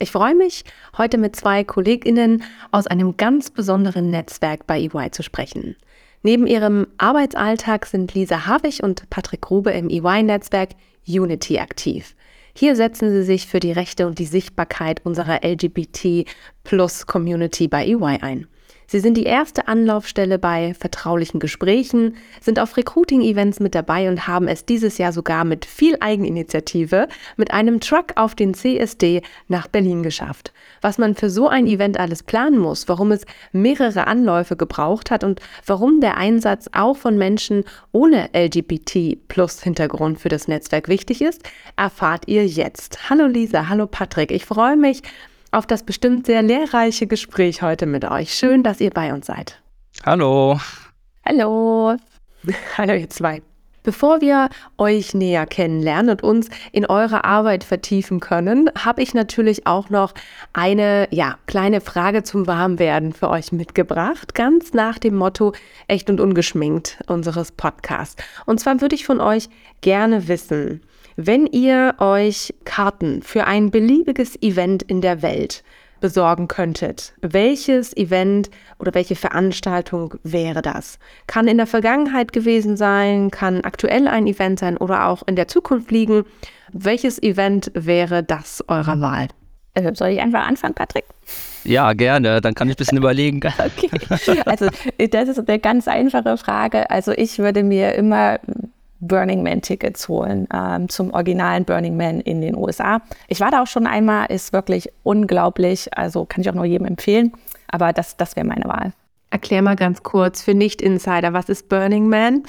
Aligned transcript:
Ich 0.00 0.12
freue 0.12 0.36
mich, 0.36 0.62
heute 0.96 1.18
mit 1.18 1.34
zwei 1.34 1.64
KollegInnen 1.64 2.44
aus 2.70 2.86
einem 2.86 3.16
ganz 3.16 3.50
besonderen 3.50 4.10
Netzwerk 4.10 4.64
bei 4.64 4.80
EY 4.80 5.10
zu 5.10 5.24
sprechen. 5.24 5.74
Neben 6.22 6.46
ihrem 6.46 6.86
Arbeitsalltag 6.98 7.84
sind 7.84 8.14
Lisa 8.14 8.46
Havig 8.46 8.84
und 8.84 9.10
Patrick 9.10 9.40
Grube 9.40 9.72
im 9.72 9.90
EY-Netzwerk 9.90 10.76
Unity 11.06 11.58
aktiv. 11.58 12.14
Hier 12.54 12.76
setzen 12.76 13.10
sie 13.10 13.24
sich 13.24 13.48
für 13.48 13.58
die 13.58 13.72
Rechte 13.72 14.06
und 14.06 14.20
die 14.20 14.26
Sichtbarkeit 14.26 15.04
unserer 15.04 15.44
LGBT-Plus-Community 15.44 17.66
bei 17.66 17.84
EY 17.84 18.18
ein. 18.20 18.46
Sie 18.90 19.00
sind 19.00 19.18
die 19.18 19.24
erste 19.24 19.68
Anlaufstelle 19.68 20.38
bei 20.38 20.72
vertraulichen 20.72 21.40
Gesprächen, 21.40 22.16
sind 22.40 22.58
auf 22.58 22.78
Recruiting-Events 22.78 23.60
mit 23.60 23.74
dabei 23.74 24.08
und 24.08 24.26
haben 24.26 24.48
es 24.48 24.64
dieses 24.64 24.96
Jahr 24.96 25.12
sogar 25.12 25.44
mit 25.44 25.66
viel 25.66 25.98
Eigeninitiative 26.00 27.06
mit 27.36 27.50
einem 27.50 27.80
Truck 27.80 28.14
auf 28.16 28.34
den 28.34 28.54
CSD 28.54 29.20
nach 29.46 29.68
Berlin 29.68 30.02
geschafft. 30.02 30.54
Was 30.80 30.96
man 30.96 31.14
für 31.14 31.28
so 31.28 31.48
ein 31.48 31.66
Event 31.66 32.00
alles 32.00 32.22
planen 32.22 32.58
muss, 32.58 32.88
warum 32.88 33.12
es 33.12 33.26
mehrere 33.52 34.06
Anläufe 34.06 34.56
gebraucht 34.56 35.10
hat 35.10 35.22
und 35.22 35.42
warum 35.66 36.00
der 36.00 36.16
Einsatz 36.16 36.70
auch 36.72 36.96
von 36.96 37.18
Menschen 37.18 37.64
ohne 37.92 38.30
LGBT-Plus-Hintergrund 38.32 40.18
für 40.18 40.30
das 40.30 40.48
Netzwerk 40.48 40.88
wichtig 40.88 41.20
ist, 41.20 41.42
erfahrt 41.76 42.26
ihr 42.26 42.46
jetzt. 42.46 43.10
Hallo 43.10 43.26
Lisa, 43.26 43.68
hallo 43.68 43.86
Patrick, 43.86 44.30
ich 44.30 44.46
freue 44.46 44.78
mich, 44.78 45.02
auf 45.50 45.66
das 45.66 45.82
bestimmt 45.82 46.26
sehr 46.26 46.42
lehrreiche 46.42 47.06
Gespräch 47.06 47.62
heute 47.62 47.86
mit 47.86 48.04
euch. 48.04 48.34
Schön, 48.34 48.62
dass 48.62 48.80
ihr 48.80 48.90
bei 48.90 49.12
uns 49.12 49.26
seid. 49.26 49.60
Hallo. 50.04 50.60
Hallo. 51.24 51.96
Hallo 52.78 52.94
ihr 52.94 53.10
zwei. 53.10 53.42
Bevor 53.88 54.20
wir 54.20 54.50
euch 54.76 55.14
näher 55.14 55.46
kennenlernen 55.46 56.10
und 56.10 56.22
uns 56.22 56.48
in 56.72 56.84
eure 56.84 57.24
Arbeit 57.24 57.64
vertiefen 57.64 58.20
können, 58.20 58.70
habe 58.76 59.00
ich 59.00 59.14
natürlich 59.14 59.66
auch 59.66 59.88
noch 59.88 60.12
eine 60.52 61.08
ja, 61.10 61.38
kleine 61.46 61.80
Frage 61.80 62.22
zum 62.22 62.46
Warmwerden 62.46 63.14
für 63.14 63.30
euch 63.30 63.50
mitgebracht, 63.50 64.34
ganz 64.34 64.74
nach 64.74 64.98
dem 64.98 65.14
Motto 65.14 65.54
echt 65.86 66.10
und 66.10 66.20
ungeschminkt 66.20 66.98
unseres 67.06 67.50
Podcasts. 67.50 68.22
Und 68.44 68.60
zwar 68.60 68.82
würde 68.82 68.94
ich 68.94 69.06
von 69.06 69.22
euch 69.22 69.48
gerne 69.80 70.28
wissen, 70.28 70.82
wenn 71.20 71.46
ihr 71.46 71.96
euch 71.98 72.54
Karten 72.64 73.22
für 73.22 73.44
ein 73.44 73.72
beliebiges 73.72 74.40
Event 74.40 74.84
in 74.84 75.00
der 75.00 75.20
Welt 75.20 75.64
besorgen 76.00 76.46
könntet, 76.46 77.12
welches 77.20 77.96
Event 77.96 78.50
oder 78.78 78.94
welche 78.94 79.16
Veranstaltung 79.16 80.14
wäre 80.22 80.62
das? 80.62 81.00
Kann 81.26 81.48
in 81.48 81.56
der 81.56 81.66
Vergangenheit 81.66 82.32
gewesen 82.32 82.76
sein, 82.76 83.32
kann 83.32 83.62
aktuell 83.62 84.06
ein 84.06 84.28
Event 84.28 84.60
sein 84.60 84.76
oder 84.76 85.08
auch 85.08 85.24
in 85.26 85.34
der 85.34 85.48
Zukunft 85.48 85.90
liegen. 85.90 86.22
Welches 86.72 87.20
Event 87.20 87.72
wäre 87.74 88.22
das 88.22 88.62
eurer 88.68 89.00
Wahl? 89.00 89.26
Äh, 89.74 89.92
soll 89.96 90.10
ich 90.10 90.20
einfach 90.20 90.46
anfangen, 90.46 90.74
Patrick? 90.74 91.06
Ja, 91.64 91.94
gerne. 91.94 92.40
Dann 92.40 92.54
kann 92.54 92.68
ich 92.68 92.76
ein 92.76 92.78
bisschen 92.78 92.98
überlegen. 92.98 93.40
Okay. 93.44 93.90
Also, 94.46 94.68
das 95.10 95.28
ist 95.28 95.48
eine 95.48 95.58
ganz 95.58 95.88
einfache 95.88 96.36
Frage. 96.36 96.88
Also, 96.90 97.10
ich 97.10 97.40
würde 97.40 97.64
mir 97.64 97.96
immer 97.96 98.38
Burning 99.00 99.42
Man 99.42 99.62
Tickets 99.62 100.08
holen 100.08 100.48
ähm, 100.52 100.88
zum 100.88 101.12
originalen 101.12 101.64
Burning 101.64 101.96
Man 101.96 102.20
in 102.20 102.40
den 102.40 102.56
USA. 102.56 103.00
Ich 103.28 103.40
war 103.40 103.50
da 103.50 103.62
auch 103.62 103.66
schon 103.66 103.86
einmal, 103.86 104.26
ist 104.30 104.52
wirklich 104.52 104.90
unglaublich, 105.02 105.96
also 105.96 106.24
kann 106.24 106.40
ich 106.40 106.50
auch 106.50 106.54
nur 106.54 106.64
jedem 106.64 106.86
empfehlen, 106.86 107.32
aber 107.68 107.92
das, 107.92 108.16
das 108.16 108.36
wäre 108.36 108.46
meine 108.46 108.64
Wahl. 108.64 108.92
Erklär 109.30 109.60
mal 109.60 109.76
ganz 109.76 110.02
kurz 110.02 110.40
für 110.40 110.54
Nicht-Insider, 110.54 111.34
was 111.34 111.50
ist 111.50 111.68
Burning 111.68 112.08
Man? 112.08 112.44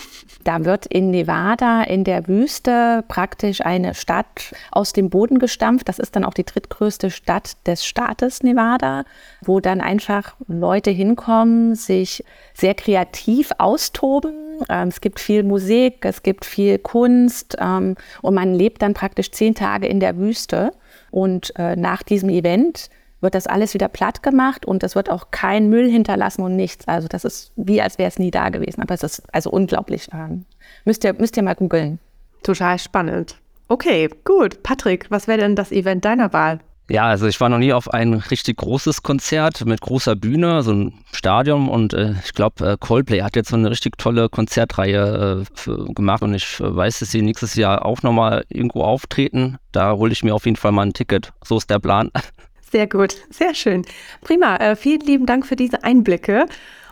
Da 0.46 0.64
wird 0.64 0.86
in 0.86 1.12
Nevada 1.12 1.84
in 1.84 2.06
der 2.06 2.26
Wüste 2.30 3.04
praktisch 3.10 3.60
eine 3.60 3.94
Stadt 3.94 4.56
aus 4.72 4.94
dem 4.94 5.10
Boden 5.10 5.40
gestampft. 5.40 5.90
Das 5.90 6.00
ist 6.00 6.16
dann 6.16 6.24
auch 6.24 6.34
die 6.34 6.46
drittgrößte 6.46 7.12
Stadt 7.12 7.58
des 7.68 7.86
Staates 7.86 8.44
Nevada, 8.44 9.04
wo 9.42 9.60
dann 9.60 9.82
einfach 9.82 10.38
Leute 10.48 10.90
hinkommen, 10.90 11.76
sich 11.76 12.24
sehr 12.54 12.76
kreativ 12.76 13.52
austoben. 13.58 14.49
Ähm, 14.70 14.90
es 14.90 15.02
gibt 15.02 15.20
viel 15.20 15.44
Musik, 15.44 16.06
es 16.06 16.24
gibt 16.24 16.46
viel 16.46 16.80
Kunst 16.80 17.58
ähm, 17.60 17.96
und 18.22 18.34
man 18.34 18.54
lebt 18.54 18.82
dann 18.82 18.94
praktisch 18.94 19.32
zehn 19.32 19.56
Tage 19.56 19.88
in 19.88 20.00
der 20.00 20.18
Wüste. 20.18 20.72
Und 21.12 21.54
äh, 21.58 21.76
nach 21.76 22.04
diesem 22.04 22.30
Event 22.30 22.90
wird 23.22 23.36
das 23.36 23.48
alles 23.48 23.74
wieder 23.74 23.88
platt 23.88 24.24
gemacht 24.24 24.66
und 24.66 24.84
es 24.84 24.96
wird 24.96 25.10
auch 25.10 25.32
kein 25.32 25.70
Müll 25.70 25.90
hinterlassen 25.90 26.42
und 26.42 26.56
nichts. 26.56 26.88
Also 26.88 27.08
das 27.08 27.26
ist 27.26 27.52
wie, 27.56 27.82
als 27.82 27.98
wäre 27.98 28.08
es 28.08 28.20
nie 28.20 28.32
da 28.32 28.50
gewesen. 28.50 28.82
Aber 28.82 28.94
es 28.94 29.04
ist 29.04 29.24
also 29.34 29.50
unglaublich. 29.50 30.10
Ähm, 30.14 30.46
müsst, 30.86 31.04
ihr, 31.04 31.14
müsst 31.14 31.36
ihr 31.38 31.44
mal 31.44 31.56
googeln. 31.56 32.00
Total 32.44 32.80
spannend. 32.80 33.36
Okay, 33.68 34.10
gut. 34.24 34.64
Patrick, 34.64 35.12
was 35.12 35.28
wäre 35.28 35.40
denn 35.40 35.56
das 35.56 35.72
Event 35.72 36.06
deiner 36.06 36.34
Wahl? 36.34 36.60
Ja, 36.90 37.06
also 37.06 37.28
ich 37.28 37.40
war 37.40 37.50
noch 37.50 37.60
nie 37.60 37.72
auf 37.72 37.94
ein 37.94 38.16
richtig 38.16 38.58
großes 38.58 39.04
Konzert 39.04 39.64
mit 39.66 39.80
großer 39.80 40.16
Bühne, 40.16 40.64
so 40.64 40.72
ein 40.74 40.94
Stadion 41.12 41.70
und 41.70 41.94
äh, 41.94 42.16
ich 42.26 42.34
glaube, 42.34 42.68
äh, 42.68 42.78
Coldplay 42.80 43.22
hat 43.22 43.36
jetzt 43.36 43.50
so 43.50 43.56
eine 43.56 43.70
richtig 43.70 44.00
tolle 44.00 44.28
Konzertreihe 44.28 45.46
äh, 45.68 45.94
gemacht 45.94 46.24
und 46.24 46.34
ich 46.34 46.60
äh, 46.60 46.76
weiß, 46.76 47.00
dass 47.00 47.12
sie 47.12 47.22
nächstes 47.22 47.54
Jahr 47.54 47.86
auch 47.86 48.02
nochmal 48.02 48.44
irgendwo 48.50 48.82
auftreten. 48.82 49.58
Da 49.72 49.94
hole 49.94 50.12
ich 50.12 50.24
mir 50.24 50.34
auf 50.34 50.46
jeden 50.46 50.58
Fall 50.58 50.72
mal 50.72 50.88
ein 50.88 50.94
Ticket. 50.94 51.32
So 51.44 51.58
ist 51.58 51.70
der 51.70 51.80
Plan. 51.80 52.10
Sehr 52.72 52.86
gut, 52.86 53.16
sehr 53.32 53.56
schön. 53.56 53.84
Prima. 54.22 54.58
Äh, 54.58 54.76
vielen 54.76 55.00
lieben 55.02 55.26
Dank 55.26 55.48
für 55.48 55.56
diese 55.56 55.84
Einblicke. 55.84 56.46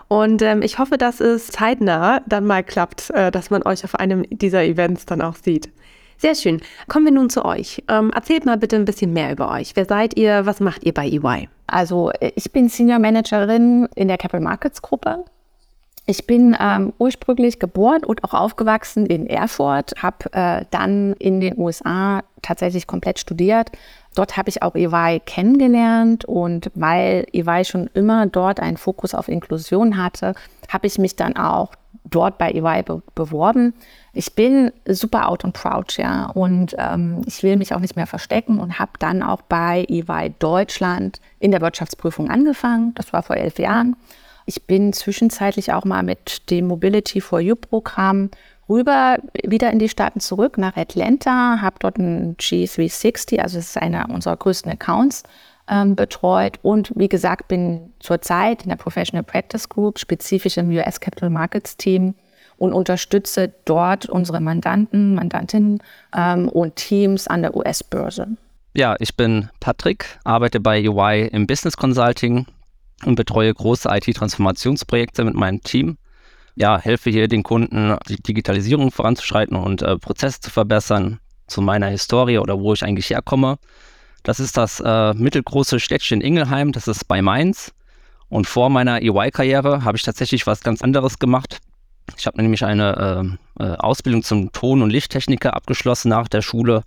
Und 0.07 0.41
ähm, 0.41 0.63
ich 0.63 0.79
hoffe, 0.79 0.97
dass 0.97 1.19
es 1.19 1.49
zeitnah 1.49 2.21
dann 2.25 2.45
mal 2.47 2.63
klappt, 2.63 3.11
äh, 3.11 3.29
dass 3.29 3.51
man 3.51 3.61
euch 3.61 3.83
auf 3.83 3.93
einem 3.93 4.25
dieser 4.29 4.63
Events 4.63 5.05
dann 5.05 5.21
auch 5.21 5.35
sieht. 5.35 5.69
Sehr 6.17 6.35
schön. 6.35 6.61
Kommen 6.87 7.05
wir 7.05 7.11
nun 7.11 7.29
zu 7.29 7.45
euch. 7.45 7.83
Ähm, 7.87 8.11
erzählt 8.11 8.45
mal 8.45 8.57
bitte 8.57 8.75
ein 8.75 8.85
bisschen 8.85 9.13
mehr 9.13 9.31
über 9.31 9.51
euch. 9.51 9.75
Wer 9.75 9.85
seid 9.85 10.17
ihr? 10.17 10.45
Was 10.45 10.59
macht 10.59 10.83
ihr 10.83 10.93
bei 10.93 11.07
EY? 11.07 11.49
Also 11.67 12.11
ich 12.35 12.51
bin 12.51 12.69
Senior 12.69 12.99
Managerin 12.99 13.87
in 13.95 14.07
der 14.07 14.17
Capital 14.17 14.41
Markets 14.41 14.81
Gruppe. 14.81 15.25
Ich 16.05 16.25
bin 16.25 16.55
ähm, 16.59 16.93
ursprünglich 16.99 17.59
geboren 17.59 18.03
und 18.05 18.23
auch 18.23 18.33
aufgewachsen 18.33 19.05
in 19.05 19.27
Erfurt, 19.27 19.91
habe 20.01 20.31
äh, 20.31 20.65
dann 20.71 21.13
in 21.19 21.41
den 21.41 21.57
USA 21.57 22.23
tatsächlich 22.41 22.87
komplett 22.87 23.19
studiert, 23.19 23.71
Dort 24.17 24.35
habe 24.35 24.49
ich 24.49 24.63
auch 24.63 24.73
EY 24.73 25.21
kennengelernt 25.23 26.25
und 26.25 26.71
weil 26.73 27.27
EY 27.33 27.63
schon 27.65 27.87
immer 27.93 28.25
dort 28.25 28.59
einen 28.59 28.77
Fokus 28.77 29.13
auf 29.13 29.27
Inklusion 29.27 29.95
hatte, 30.01 30.33
habe 30.69 30.87
ich 30.87 30.97
mich 30.97 31.15
dann 31.15 31.37
auch 31.37 31.73
dort 32.03 32.39
bei 32.39 32.49
EY 32.51 32.81
be 32.81 33.03
beworben. 33.13 33.75
Ich 34.17 34.33
bin 34.33 34.71
super 34.87 35.29
out 35.29 35.45
and 35.45 35.53
proud, 35.53 35.95
ja, 35.97 36.25
und 36.31 36.75
ähm, 36.79 37.21
ich 37.27 37.43
will 37.43 37.55
mich 37.55 37.75
auch 37.75 37.79
nicht 37.79 37.95
mehr 37.95 38.07
verstecken 38.07 38.59
und 38.59 38.79
habe 38.79 38.93
dann 38.97 39.21
auch 39.21 39.43
bei 39.43 39.85
EY 39.87 40.33
Deutschland 40.39 41.21
in 41.39 41.51
der 41.51 41.61
Wirtschaftsprüfung 41.61 42.27
angefangen. 42.31 42.95
Das 42.95 43.13
war 43.13 43.21
vor 43.21 43.35
elf 43.35 43.59
Jahren. 43.59 43.95
Ich 44.47 44.63
bin 44.63 44.91
zwischenzeitlich 44.91 45.71
auch 45.71 45.85
mal 45.85 46.01
mit 46.01 46.49
dem 46.49 46.65
Mobility 46.65 47.21
for 47.21 47.39
You 47.39 47.55
Programm 47.55 48.31
rüber 48.67 49.19
wieder 49.43 49.69
in 49.69 49.77
die 49.77 49.87
Staaten 49.87 50.19
zurück 50.19 50.57
nach 50.57 50.75
Atlanta, 50.75 51.61
habe 51.61 51.75
dort 51.77 51.99
ein 51.99 52.37
G360, 52.37 53.39
also 53.39 53.57
das 53.57 53.67
ist 53.67 53.77
einer 53.77 54.09
unserer 54.09 54.35
größten 54.35 54.71
Accounts, 54.71 55.23
ähm, 55.69 55.95
betreut 55.95 56.57
und 56.63 56.91
wie 56.95 57.09
gesagt 57.09 57.49
bin 57.49 57.93
zurzeit 57.99 58.63
in 58.63 58.69
der 58.69 58.77
Professional 58.77 59.23
Practice 59.23 59.69
Group, 59.69 59.99
spezifisch 59.99 60.57
im 60.57 60.71
US 60.71 60.99
Capital 60.99 61.29
Markets 61.29 61.77
Team 61.77 62.15
und 62.57 62.73
unterstütze 62.73 63.53
dort 63.65 64.07
unsere 64.07 64.41
Mandanten, 64.41 65.15
Mandantinnen 65.15 65.81
ähm, 66.15 66.49
und 66.49 66.75
Teams 66.75 67.27
an 67.27 67.41
der 67.41 67.55
US-Börse. 67.55 68.27
Ja, 68.73 68.95
ich 68.99 69.15
bin 69.15 69.49
Patrick, 69.59 70.19
arbeite 70.23 70.59
bei 70.59 70.87
UI 70.87 71.27
im 71.31 71.47
Business 71.47 71.77
Consulting 71.77 72.45
und 73.05 73.15
betreue 73.15 73.53
große 73.53 73.89
IT-Transformationsprojekte 73.89 75.23
mit 75.23 75.35
meinem 75.35 75.61
Team 75.61 75.97
ja, 76.57 76.79
helfe 76.79 77.11
hier 77.11 77.27
den 77.27 77.43
Kunden, 77.43 77.95
die 78.09 78.21
Digitalisierung 78.21 78.91
voranzuschreiten 78.91 79.55
und 79.55 79.83
äh, 79.83 79.97
Prozesse 79.97 80.41
zu 80.41 80.49
verbessern, 80.49 81.19
zu 81.45 81.61
meiner 81.61 81.87
Historie 81.87 82.39
oder 82.39 82.59
wo 82.59 82.73
ich 82.73 82.83
eigentlich 82.83 83.11
herkomme. 83.11 83.59
Das 84.23 84.39
ist 84.39 84.57
das 84.57 84.81
äh, 84.83 85.13
mittelgroße 85.13 85.79
Städtchen 85.79 86.19
Ingelheim, 86.19 86.71
das 86.71 86.87
ist 86.87 87.07
bei 87.07 87.21
Mainz. 87.21 87.73
Und 88.27 88.47
vor 88.47 88.69
meiner 88.69 89.01
EY-Karriere 89.01 89.85
habe 89.85 89.97
ich 89.97 90.03
tatsächlich 90.03 90.47
was 90.47 90.61
ganz 90.61 90.81
anderes 90.81 91.19
gemacht. 91.19 91.59
Ich 92.15 92.25
habe 92.25 92.41
nämlich 92.41 92.63
eine 92.63 93.37
äh, 93.59 93.63
äh, 93.63 93.75
Ausbildung 93.77 94.23
zum 94.23 94.51
Ton- 94.51 94.81
und 94.81 94.89
Lichttechniker 94.89 95.55
abgeschlossen 95.55 96.09
nach 96.09 96.27
der 96.27 96.41
Schule 96.41 96.83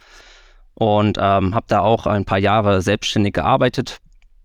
und 0.74 1.18
ähm, 1.20 1.54
habe 1.54 1.66
da 1.68 1.80
auch 1.80 2.06
ein 2.06 2.24
paar 2.24 2.38
Jahre 2.38 2.80
selbstständig 2.80 3.34
gearbeitet 3.34 4.00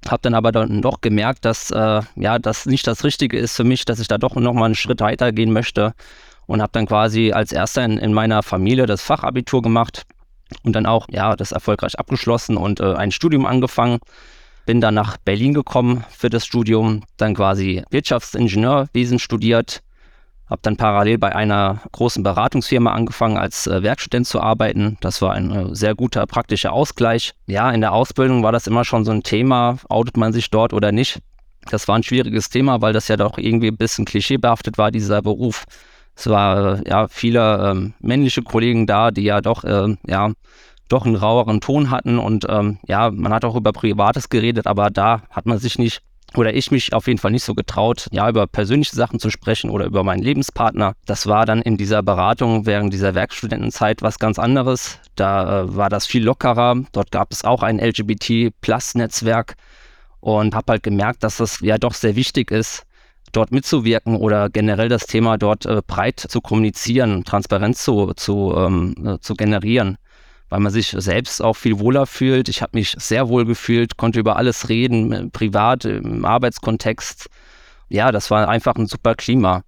habe 0.09 0.21
dann 0.21 0.33
aber 0.33 0.51
dann 0.51 0.81
doch 0.81 1.01
gemerkt, 1.01 1.45
dass 1.45 1.71
äh, 1.71 2.01
ja 2.15 2.39
das 2.39 2.65
nicht 2.65 2.87
das 2.87 3.03
Richtige 3.03 3.37
ist 3.37 3.55
für 3.55 3.63
mich, 3.63 3.85
dass 3.85 3.99
ich 3.99 4.07
da 4.07 4.17
doch 4.17 4.35
nochmal 4.35 4.65
einen 4.65 4.75
Schritt 4.75 5.01
weiter 5.01 5.31
gehen 5.31 5.51
möchte 5.51 5.93
und 6.45 6.61
habe 6.61 6.71
dann 6.73 6.85
quasi 6.85 7.31
als 7.31 7.51
erster 7.51 7.83
in, 7.83 7.97
in, 7.97 8.13
meiner 8.13 8.43
Familie 8.43 8.85
das 8.85 9.01
Fachabitur 9.01 9.61
gemacht 9.61 10.03
und 10.63 10.73
dann 10.73 10.85
auch 10.85 11.07
ja 11.09 11.35
das 11.35 11.51
erfolgreich 11.51 11.97
abgeschlossen 11.97 12.57
und 12.57 12.79
äh, 12.79 12.93
ein 12.93 13.11
Studium 13.11 13.45
angefangen. 13.45 13.99
Bin 14.65 14.81
dann 14.81 14.95
nach 14.95 15.17
Berlin 15.17 15.53
gekommen 15.53 16.03
für 16.09 16.29
das 16.29 16.45
Studium, 16.45 17.03
dann 17.17 17.35
quasi 17.35 17.83
Wirtschaftsingenieurwesen 17.91 19.19
studiert, 19.19 19.83
habe 20.49 20.61
dann 20.61 20.77
parallel 20.77 21.17
bei 21.17 21.35
einer 21.35 21.81
großen 21.91 22.23
Beratungsfirma 22.23 22.93
angefangen, 22.93 23.37
als 23.37 23.67
äh, 23.67 23.81
Werkstudent 23.81 24.27
zu 24.27 24.39
arbeiten. 24.39 24.97
Das 25.01 25.21
war 25.21 25.33
ein 25.33 25.51
äh, 25.51 25.75
sehr 25.75 25.95
guter 25.95 26.25
praktischer 26.27 26.71
Ausgleich. 26.71 27.33
Ja, 27.47 27.71
in 27.71 27.81
der 27.81 27.93
Ausbildung 27.93 28.43
war 28.43 28.51
das 28.51 28.67
immer 28.67 28.85
schon 28.85 29.05
so 29.05 29.11
ein 29.11 29.23
Thema, 29.23 29.77
outet 29.89 30.17
man 30.17 30.33
sich 30.33 30.49
dort 30.51 30.73
oder 30.73 30.91
nicht. 30.91 31.19
Das 31.69 31.87
war 31.87 31.95
ein 31.95 32.03
schwieriges 32.03 32.49
Thema, 32.49 32.81
weil 32.81 32.93
das 32.93 33.07
ja 33.07 33.17
doch 33.17 33.37
irgendwie 33.39 33.69
ein 33.69 33.77
bisschen 33.77 34.05
klischeebehaftet 34.05 34.77
war, 34.77 34.91
dieser 34.91 35.21
Beruf. 35.23 35.65
Es 36.15 36.27
war 36.27 36.79
äh, 36.79 36.89
ja 36.89 37.07
viele 37.07 37.71
ähm, 37.71 37.93
männliche 37.99 38.43
Kollegen 38.43 38.85
da, 38.85 39.11
die 39.11 39.23
ja 39.23 39.41
doch 39.41 39.63
äh, 39.63 39.95
ja 40.05 40.31
doch 40.87 41.05
einen 41.05 41.15
raueren 41.15 41.61
Ton 41.61 41.89
hatten 41.89 42.19
und 42.19 42.45
ähm, 42.47 42.77
ja, 42.87 43.09
man 43.09 43.33
hat 43.33 43.43
auch 43.43 43.55
über 43.55 43.71
Privates 43.71 44.29
geredet, 44.29 44.67
aber 44.67 44.91
da 44.91 45.23
hat 45.31 45.47
man 45.47 45.57
sich 45.57 45.79
nicht 45.79 46.03
oder 46.35 46.53
ich 46.53 46.71
mich 46.71 46.93
auf 46.93 47.07
jeden 47.07 47.19
Fall 47.19 47.31
nicht 47.31 47.43
so 47.43 47.53
getraut, 47.53 48.07
ja, 48.11 48.29
über 48.29 48.47
persönliche 48.47 48.95
Sachen 48.95 49.19
zu 49.19 49.29
sprechen 49.29 49.69
oder 49.69 49.85
über 49.85 50.03
meinen 50.03 50.23
Lebenspartner. 50.23 50.93
Das 51.05 51.27
war 51.27 51.45
dann 51.45 51.61
in 51.61 51.77
dieser 51.77 52.03
Beratung 52.03 52.65
während 52.65 52.93
dieser 52.93 53.15
Werkstudentenzeit 53.15 54.01
was 54.01 54.19
ganz 54.19 54.39
anderes. 54.39 54.99
Da 55.15 55.63
äh, 55.63 55.75
war 55.75 55.89
das 55.89 56.05
viel 56.05 56.23
lockerer. 56.23 56.75
Dort 56.91 57.11
gab 57.11 57.31
es 57.31 57.43
auch 57.43 57.63
ein 57.63 57.79
LGBT-Plus-Netzwerk 57.79 59.55
und 60.19 60.55
habe 60.55 60.73
halt 60.73 60.83
gemerkt, 60.83 61.23
dass 61.23 61.37
das 61.37 61.59
ja 61.61 61.77
doch 61.77 61.93
sehr 61.93 62.15
wichtig 62.15 62.51
ist, 62.51 62.83
dort 63.31 63.51
mitzuwirken 63.51 64.15
oder 64.17 64.49
generell 64.49 64.89
das 64.89 65.05
Thema 65.05 65.37
dort 65.37 65.65
äh, 65.65 65.81
breit 65.85 66.19
zu 66.19 66.41
kommunizieren, 66.41 67.23
Transparenz 67.23 67.83
zu, 67.83 68.13
zu, 68.15 68.53
ähm, 68.57 68.95
äh, 69.05 69.19
zu 69.19 69.35
generieren 69.35 69.97
weil 70.49 70.59
man 70.59 70.71
sich 70.71 70.95
selbst 70.97 71.41
auch 71.41 71.55
viel 71.55 71.79
wohler 71.79 72.05
fühlt. 72.05 72.49
Ich 72.49 72.61
habe 72.61 72.77
mich 72.77 72.95
sehr 72.97 73.29
wohl 73.29 73.45
gefühlt, 73.45 73.97
konnte 73.97 74.19
über 74.19 74.35
alles 74.37 74.69
reden, 74.69 75.11
äh, 75.11 75.27
privat, 75.27 75.85
im 75.85 76.25
Arbeitskontext. 76.25 77.27
Ja, 77.89 78.11
das 78.11 78.31
war 78.31 78.47
einfach 78.47 78.75
ein 78.75 78.87
super 78.87 79.15
Klima. 79.15 79.63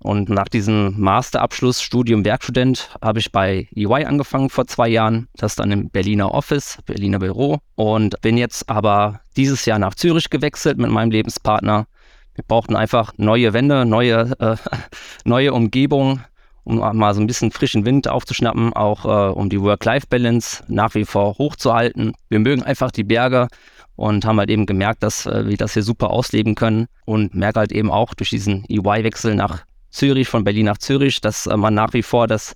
Und 0.00 0.28
nach 0.28 0.48
diesem 0.48 0.98
Masterabschluss 1.00 1.82
Studium 1.82 2.24
Werkstudent 2.24 2.96
habe 3.02 3.18
ich 3.18 3.32
bei 3.32 3.68
EY 3.74 4.04
angefangen 4.04 4.48
vor 4.48 4.66
zwei 4.68 4.88
Jahren. 4.88 5.28
Das 5.34 5.56
dann 5.56 5.72
im 5.72 5.90
Berliner 5.90 6.32
Office, 6.32 6.78
Berliner 6.86 7.18
Büro. 7.18 7.58
Und 7.74 8.20
bin 8.20 8.36
jetzt 8.36 8.68
aber 8.68 9.20
dieses 9.36 9.64
Jahr 9.64 9.80
nach 9.80 9.96
Zürich 9.96 10.30
gewechselt 10.30 10.78
mit 10.78 10.90
meinem 10.90 11.10
Lebenspartner. 11.10 11.86
Wir 12.34 12.44
brauchten 12.46 12.76
einfach 12.76 13.12
neue 13.16 13.52
Wände, 13.52 13.84
neue, 13.84 14.36
äh, 14.38 14.56
neue 15.24 15.52
Umgebung 15.52 16.20
um 16.68 16.98
mal 16.98 17.14
so 17.14 17.20
ein 17.20 17.26
bisschen 17.26 17.50
frischen 17.50 17.86
Wind 17.86 18.08
aufzuschnappen, 18.08 18.74
auch 18.74 19.04
äh, 19.04 19.32
um 19.32 19.48
die 19.48 19.60
Work-Life-Balance 19.60 20.64
nach 20.68 20.94
wie 20.94 21.06
vor 21.06 21.38
hochzuhalten. 21.38 22.12
Wir 22.28 22.40
mögen 22.40 22.62
einfach 22.62 22.90
die 22.90 23.04
Berge 23.04 23.48
und 23.96 24.26
haben 24.26 24.38
halt 24.38 24.50
eben 24.50 24.66
gemerkt, 24.66 25.02
dass 25.02 25.24
äh, 25.24 25.46
wir 25.46 25.56
das 25.56 25.72
hier 25.72 25.82
super 25.82 26.10
ausleben 26.10 26.54
können 26.54 26.86
und 27.06 27.34
merke 27.34 27.60
halt 27.60 27.72
eben 27.72 27.90
auch 27.90 28.12
durch 28.12 28.30
diesen 28.30 28.64
EY-Wechsel 28.68 29.34
nach 29.34 29.64
Zürich, 29.90 30.28
von 30.28 30.44
Berlin 30.44 30.66
nach 30.66 30.78
Zürich, 30.78 31.22
dass 31.22 31.46
äh, 31.46 31.56
man 31.56 31.72
nach 31.72 31.94
wie 31.94 32.02
vor 32.02 32.26
das 32.26 32.52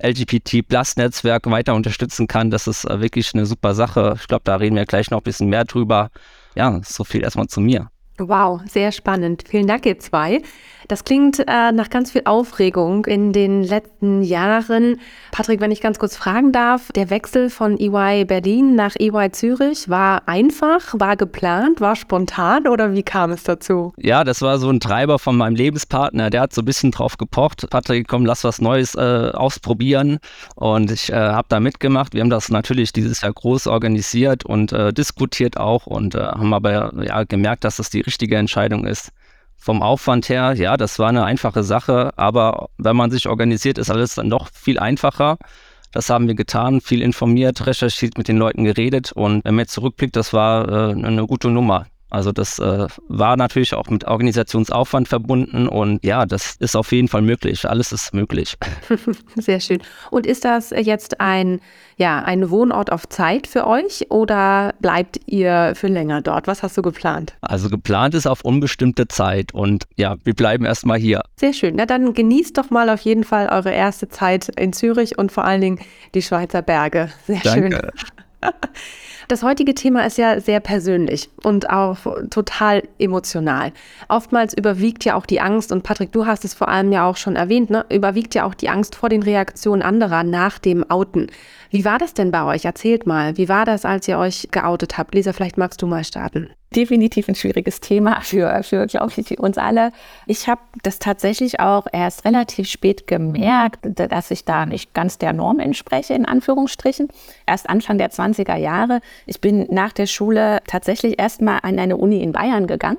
LGBT-Plus-Netzwerk 0.00 1.50
weiter 1.50 1.74
unterstützen 1.74 2.28
kann. 2.28 2.50
Das 2.50 2.68
ist 2.68 2.84
äh, 2.84 3.00
wirklich 3.00 3.34
eine 3.34 3.44
super 3.44 3.74
Sache. 3.74 4.14
Ich 4.20 4.28
glaube, 4.28 4.42
da 4.44 4.56
reden 4.56 4.76
wir 4.76 4.86
gleich 4.86 5.10
noch 5.10 5.18
ein 5.18 5.24
bisschen 5.24 5.48
mehr 5.48 5.64
drüber. 5.64 6.10
Ja, 6.54 6.80
so 6.84 7.02
viel 7.02 7.24
erstmal 7.24 7.48
zu 7.48 7.60
mir. 7.60 7.90
Wow, 8.18 8.60
sehr 8.68 8.92
spannend. 8.92 9.44
Vielen 9.48 9.66
Dank, 9.66 9.86
ihr 9.86 9.98
zwei. 9.98 10.42
Das 10.88 11.04
klingt 11.04 11.38
äh, 11.40 11.70
nach 11.72 11.90
ganz 11.90 12.12
viel 12.12 12.22
Aufregung 12.24 13.04
in 13.04 13.34
den 13.34 13.62
letzten 13.62 14.22
Jahren. 14.22 14.98
Patrick, 15.32 15.60
wenn 15.60 15.70
ich 15.70 15.82
ganz 15.82 15.98
kurz 15.98 16.16
fragen 16.16 16.50
darf, 16.50 16.90
der 16.92 17.10
Wechsel 17.10 17.50
von 17.50 17.78
EY 17.78 18.24
Berlin 18.24 18.74
nach 18.74 18.96
EY 18.98 19.30
Zürich 19.32 19.90
war 19.90 20.26
einfach, 20.26 20.94
war 20.94 21.16
geplant, 21.16 21.82
war 21.82 21.94
spontan 21.94 22.66
oder 22.66 22.94
wie 22.94 23.02
kam 23.02 23.32
es 23.32 23.42
dazu? 23.42 23.92
Ja, 23.98 24.24
das 24.24 24.40
war 24.40 24.58
so 24.58 24.70
ein 24.70 24.80
Treiber 24.80 25.18
von 25.18 25.36
meinem 25.36 25.56
Lebenspartner. 25.56 26.30
Der 26.30 26.40
hat 26.40 26.54
so 26.54 26.62
ein 26.62 26.64
bisschen 26.64 26.90
drauf 26.90 27.18
gepocht. 27.18 27.68
Patrick, 27.68 28.08
komm, 28.08 28.24
lass 28.24 28.42
was 28.44 28.58
Neues 28.58 28.94
äh, 28.94 29.30
ausprobieren. 29.34 30.18
Und 30.54 30.90
ich 30.90 31.10
äh, 31.10 31.16
habe 31.16 31.48
da 31.50 31.60
mitgemacht. 31.60 32.14
Wir 32.14 32.22
haben 32.22 32.30
das 32.30 32.48
natürlich 32.48 32.94
dieses 32.94 33.20
Jahr 33.20 33.34
groß 33.34 33.66
organisiert 33.66 34.46
und 34.46 34.72
äh, 34.72 34.94
diskutiert 34.94 35.58
auch 35.58 35.86
und 35.86 36.14
äh, 36.14 36.20
haben 36.20 36.54
aber 36.54 36.94
ja, 37.04 37.24
gemerkt, 37.24 37.64
dass 37.64 37.76
das 37.76 37.90
die 37.90 38.00
richtige 38.08 38.36
Entscheidung 38.36 38.84
ist. 38.84 39.12
Vom 39.56 39.82
Aufwand 39.82 40.28
her, 40.28 40.54
ja, 40.54 40.76
das 40.76 40.98
war 40.98 41.08
eine 41.08 41.24
einfache 41.24 41.62
Sache, 41.62 42.12
aber 42.16 42.68
wenn 42.78 42.96
man 42.96 43.10
sich 43.10 43.28
organisiert, 43.28 43.78
ist 43.78 43.90
alles 43.90 44.14
dann 44.14 44.30
doch 44.30 44.48
viel 44.52 44.78
einfacher. 44.78 45.36
Das 45.92 46.10
haben 46.10 46.26
wir 46.28 46.34
getan, 46.34 46.80
viel 46.80 47.02
informiert, 47.02 47.66
recherchiert, 47.66 48.18
mit 48.18 48.28
den 48.28 48.38
Leuten 48.38 48.64
geredet 48.64 49.12
und 49.12 49.44
wenn 49.44 49.54
man 49.54 49.64
jetzt 49.64 49.72
zurückblickt, 49.72 50.16
das 50.16 50.32
war 50.32 50.68
äh, 50.68 50.92
eine 50.92 51.26
gute 51.26 51.48
Nummer. 51.48 51.86
Also 52.10 52.32
das 52.32 52.58
äh, 52.58 52.86
war 53.08 53.36
natürlich 53.36 53.74
auch 53.74 53.88
mit 53.88 54.04
Organisationsaufwand 54.04 55.08
verbunden 55.08 55.68
und 55.68 56.04
ja, 56.04 56.24
das 56.24 56.56
ist 56.58 56.76
auf 56.76 56.90
jeden 56.92 57.08
Fall 57.08 57.22
möglich. 57.22 57.68
Alles 57.68 57.92
ist 57.92 58.14
möglich. 58.14 58.56
Sehr 59.36 59.60
schön. 59.60 59.82
Und 60.10 60.26
ist 60.26 60.44
das 60.44 60.70
jetzt 60.70 61.20
ein, 61.20 61.60
ja, 61.96 62.20
ein 62.20 62.50
Wohnort 62.50 62.90
auf 62.90 63.08
Zeit 63.08 63.46
für 63.46 63.66
euch 63.66 64.06
oder 64.10 64.74
bleibt 64.80 65.20
ihr 65.26 65.72
für 65.74 65.88
länger 65.88 66.22
dort? 66.22 66.46
Was 66.46 66.62
hast 66.62 66.78
du 66.78 66.82
geplant? 66.82 67.34
Also 67.42 67.68
geplant 67.68 68.14
ist 68.14 68.26
auf 68.26 68.42
unbestimmte 68.42 69.08
Zeit 69.08 69.52
und 69.52 69.84
ja, 69.96 70.16
wir 70.24 70.34
bleiben 70.34 70.64
erstmal 70.64 70.98
hier. 70.98 71.22
Sehr 71.36 71.52
schön. 71.52 71.74
Na 71.76 71.84
dann 71.84 72.14
genießt 72.14 72.56
doch 72.56 72.70
mal 72.70 72.88
auf 72.88 73.00
jeden 73.00 73.24
Fall 73.24 73.48
eure 73.48 73.72
erste 73.72 74.08
Zeit 74.08 74.48
in 74.58 74.72
Zürich 74.72 75.18
und 75.18 75.30
vor 75.30 75.44
allen 75.44 75.60
Dingen 75.60 75.80
die 76.14 76.22
Schweizer 76.22 76.62
Berge. 76.62 77.10
Sehr 77.26 77.40
Danke. 77.44 77.70
schön. 77.70 78.16
Das 79.28 79.42
heutige 79.42 79.74
Thema 79.74 80.06
ist 80.06 80.16
ja 80.16 80.40
sehr 80.40 80.60
persönlich 80.60 81.28
und 81.42 81.68
auch 81.68 81.98
total 82.30 82.84
emotional. 82.98 83.72
Oftmals 84.08 84.54
überwiegt 84.54 85.04
ja 85.04 85.16
auch 85.16 85.26
die 85.26 85.42
Angst, 85.42 85.70
und 85.70 85.82
Patrick, 85.82 86.12
du 86.12 86.24
hast 86.24 86.46
es 86.46 86.54
vor 86.54 86.68
allem 86.68 86.92
ja 86.92 87.06
auch 87.06 87.18
schon 87.18 87.36
erwähnt, 87.36 87.68
ne? 87.68 87.84
überwiegt 87.90 88.34
ja 88.34 88.44
auch 88.44 88.54
die 88.54 88.70
Angst 88.70 88.94
vor 88.94 89.10
den 89.10 89.22
Reaktionen 89.22 89.82
anderer 89.82 90.22
nach 90.22 90.58
dem 90.58 90.90
Outen. 90.90 91.26
Wie 91.70 91.84
war 91.84 91.98
das 91.98 92.14
denn 92.14 92.30
bei 92.30 92.44
euch? 92.44 92.64
Erzählt 92.64 93.06
mal, 93.06 93.36
wie 93.36 93.48
war 93.48 93.64
das, 93.64 93.84
als 93.84 94.08
ihr 94.08 94.18
euch 94.18 94.48
geoutet 94.50 94.98
habt? 94.98 95.14
Lisa, 95.14 95.32
vielleicht 95.32 95.58
magst 95.58 95.82
du 95.82 95.86
mal 95.86 96.04
starten 96.04 96.50
definitiv 96.74 97.28
ein 97.28 97.34
schwieriges 97.34 97.80
Thema 97.80 98.20
für, 98.20 98.62
für 98.62 98.86
glaube 98.86 99.12
ich, 99.16 99.38
uns 99.38 99.58
alle. 99.58 99.92
Ich 100.26 100.48
habe 100.48 100.60
das 100.82 100.98
tatsächlich 100.98 101.60
auch 101.60 101.86
erst 101.92 102.24
relativ 102.24 102.68
spät 102.68 103.06
gemerkt, 103.06 103.80
dass 103.82 104.30
ich 104.30 104.44
da 104.44 104.66
nicht 104.66 104.94
ganz 104.94 105.18
der 105.18 105.32
Norm 105.32 105.60
entspreche, 105.60 106.14
in 106.14 106.26
Anführungsstrichen. 106.26 107.08
Erst 107.46 107.68
Anfang 107.68 107.98
der 107.98 108.10
20er 108.10 108.56
Jahre. 108.56 109.00
Ich 109.26 109.40
bin 109.40 109.66
nach 109.70 109.92
der 109.92 110.06
Schule 110.06 110.60
tatsächlich 110.66 111.18
erstmal 111.18 111.60
an 111.62 111.78
eine 111.78 111.96
Uni 111.96 112.22
in 112.22 112.32
Bayern 112.32 112.66
gegangen 112.66 112.98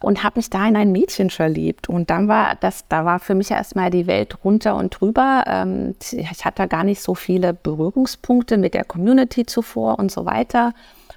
und 0.00 0.22
habe 0.22 0.38
mich 0.38 0.50
da 0.50 0.66
in 0.66 0.76
ein 0.76 0.92
Mädchen 0.92 1.30
verliebt. 1.30 1.88
Und 1.88 2.10
dann 2.10 2.28
war 2.28 2.56
das, 2.60 2.86
da 2.88 3.04
war 3.04 3.18
für 3.18 3.34
mich 3.34 3.50
erstmal 3.50 3.90
die 3.90 4.06
Welt 4.06 4.44
runter 4.44 4.76
und 4.76 4.90
drüber. 4.90 5.44
Ähm, 5.46 5.94
ich 6.12 6.44
hatte 6.44 6.68
gar 6.68 6.84
nicht 6.84 7.00
so 7.00 7.14
viele 7.14 7.54
Berührungspunkte 7.54 8.58
mit 8.58 8.74
der 8.74 8.84
Community 8.84 9.46
zuvor 9.46 9.98
und 9.98 10.10
so 10.10 10.24
weiter. 10.24 10.72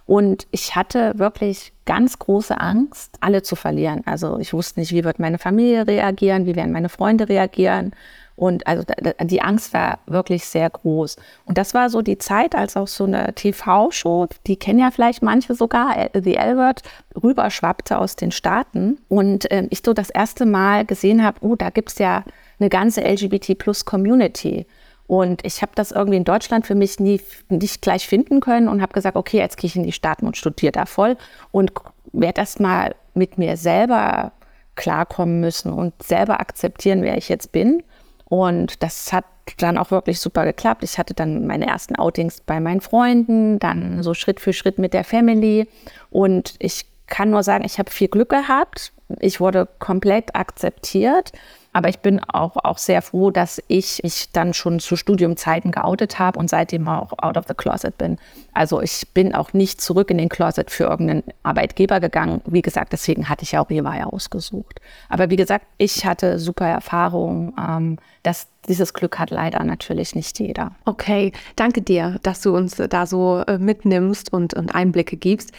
Und 0.06 0.48
ich 0.52 0.76
hatte 0.76 1.14
wirklich 1.18 1.74
ganz 1.86 2.18
große 2.18 2.60
Angst, 2.60 3.18
alle 3.20 3.44
zu 3.44 3.56
verlieren. 3.58 4.04
Also 4.06 4.40
ich 4.40 4.54
wusste 4.54 4.80
nicht, 4.80 4.94
wie 4.94 5.04
wird 5.04 5.20
meine 5.20 5.38
Familie 5.38 5.86
reagieren, 5.86 6.46
wie 6.46 6.56
werden 6.56 6.72
meine 6.72 6.90
Freunde 6.90 7.28
reagieren. 7.28 7.92
Und 8.38 8.68
also 8.68 8.84
die 9.24 9.42
Angst 9.42 9.74
war 9.74 9.98
wirklich 10.06 10.46
sehr 10.46 10.70
groß. 10.70 11.18
Und 11.46 11.58
das 11.58 11.74
war 11.74 11.90
so 11.90 12.04
die 12.04 12.20
Zeit, 12.20 12.54
als 12.54 12.78
auch 12.78 12.88
so 12.88 13.06
eine 13.06 13.34
TV-Show, 13.34 14.28
die 14.46 14.58
kennen 14.58 14.78
ja 14.78 14.92
vielleicht 14.92 15.24
manche 15.24 15.56
sogar, 15.56 16.10
The 16.14 16.36
L-Word, 16.36 16.84
rüberschwappte 17.22 17.98
aus 17.98 18.16
den 18.16 18.32
Staaten. 18.32 19.00
Und 19.10 19.50
äh, 19.50 19.66
ich 19.72 19.82
so 19.84 19.94
das 19.94 20.12
erste 20.12 20.46
Mal 20.46 20.86
gesehen 20.86 21.24
habe, 21.24 21.40
oh, 21.42 21.56
da 21.56 21.72
gibt's 21.72 21.98
ja 21.98 22.24
eine 22.60 22.70
ganze 22.70 23.02
LGBT-Plus-Community. 23.02 24.68
Und 25.08 25.44
ich 25.44 25.64
habe 25.64 25.72
das 25.74 25.92
irgendwie 25.92 26.18
in 26.18 26.24
Deutschland 26.24 26.68
für 26.68 26.76
mich 26.76 27.00
nie, 27.00 27.20
nicht 27.50 27.82
gleich 27.82 28.08
finden 28.08 28.40
können 28.40 28.68
und 28.68 28.84
habe 28.84 28.94
gesagt, 28.94 29.18
okay, 29.18 29.38
jetzt 29.38 29.58
gehe 29.58 29.68
ich 29.68 29.76
in 29.76 29.84
die 29.84 29.94
Staaten 29.94 30.28
und 30.28 30.38
studiere 30.38 30.74
da 30.74 30.86
voll 30.86 31.18
und 31.52 31.72
werde 32.14 32.42
erst 32.42 32.60
mal 32.60 32.94
mit 33.16 33.40
mir 33.40 33.58
selber 33.58 34.34
klarkommen 34.76 35.40
müssen 35.40 35.74
und 35.74 35.94
selber 36.04 36.40
akzeptieren, 36.40 37.02
wer 37.02 37.18
ich 37.18 37.30
jetzt 37.30 37.52
bin. 37.52 37.82
Und 38.30 38.84
das 38.84 39.14
hat 39.14 39.26
dann 39.58 39.78
auch 39.78 39.92
wirklich 39.92 40.20
super 40.20 40.44
geklappt. 40.44 40.84
Ich 40.84 40.98
hatte 40.98 41.14
dann 41.14 41.48
meine 41.48 41.68
ersten 41.68 41.96
Outings 41.96 42.42
bei 42.42 42.60
meinen 42.60 42.82
Freunden, 42.82 43.60
dann 43.60 44.04
so 44.04 44.14
Schritt 44.14 44.40
für 44.40 44.54
Schritt 44.54 44.78
mit 44.78 44.94
der 44.94 45.04
Family. 45.04 45.68
Und 46.10 46.56
ich 46.60 46.86
kann 47.08 47.30
nur 47.30 47.44
sagen, 47.44 47.64
ich 47.64 47.80
habe 47.80 47.90
viel 47.90 48.10
Glück 48.10 48.30
gehabt. 48.30 48.92
Ich 49.20 49.40
wurde 49.40 49.68
komplett 49.80 50.36
akzeptiert. 50.36 51.32
Aber 51.78 51.90
ich 51.90 52.00
bin 52.00 52.20
auch, 52.20 52.56
auch 52.56 52.80
sehr 52.80 53.04
froh, 53.04 53.30
dass 53.30 53.62
ich 53.68 54.02
mich 54.02 54.32
dann 54.32 54.56
schon 54.56 54.80
zu 54.80 54.96
Studiumzeiten 54.96 55.70
geoutet 55.70 56.18
habe 56.18 56.40
und 56.40 56.50
seitdem 56.50 56.88
auch 56.88 57.14
out 57.22 57.38
of 57.38 57.46
the 57.48 57.54
closet 57.54 58.00
bin. 58.00 58.18
Also 58.52 58.82
ich 58.82 59.06
bin 59.14 59.36
auch 59.36 59.54
nicht 59.54 59.80
zurück 59.80 60.10
in 60.10 60.18
den 60.18 60.28
Closet 60.28 60.72
für 60.72 60.86
irgendeinen 60.86 61.22
Arbeitgeber 61.44 62.00
gegangen. 62.00 62.42
Wie 62.48 62.64
gesagt, 62.64 62.94
deswegen 62.94 63.30
hatte 63.30 63.44
ich 63.44 63.52
ja 63.52 63.62
auch 63.62 63.70
EY 63.70 64.06
ausgesucht. 64.06 64.82
Aber 65.08 65.30
wie 65.30 65.36
gesagt, 65.36 65.68
ich 65.78 66.04
hatte 66.04 66.40
super 66.40 66.66
Erfahrungen. 66.66 67.54
Ähm, 67.60 68.00
das, 68.24 68.48
dieses 68.68 68.96
Glück 68.96 69.20
hat 69.20 69.30
leider 69.30 69.64
natürlich 69.64 70.16
nicht 70.16 70.40
jeder. 70.40 70.72
Okay, 70.86 71.32
danke 71.58 71.84
dir, 71.84 72.18
dass 72.24 72.42
du 72.42 72.56
uns 72.56 72.78
da 72.90 73.06
so 73.06 73.44
äh, 73.46 73.60
mitnimmst 73.60 74.34
und, 74.34 74.56
und 74.56 74.74
Einblicke 74.74 75.16
gibst. 75.16 75.52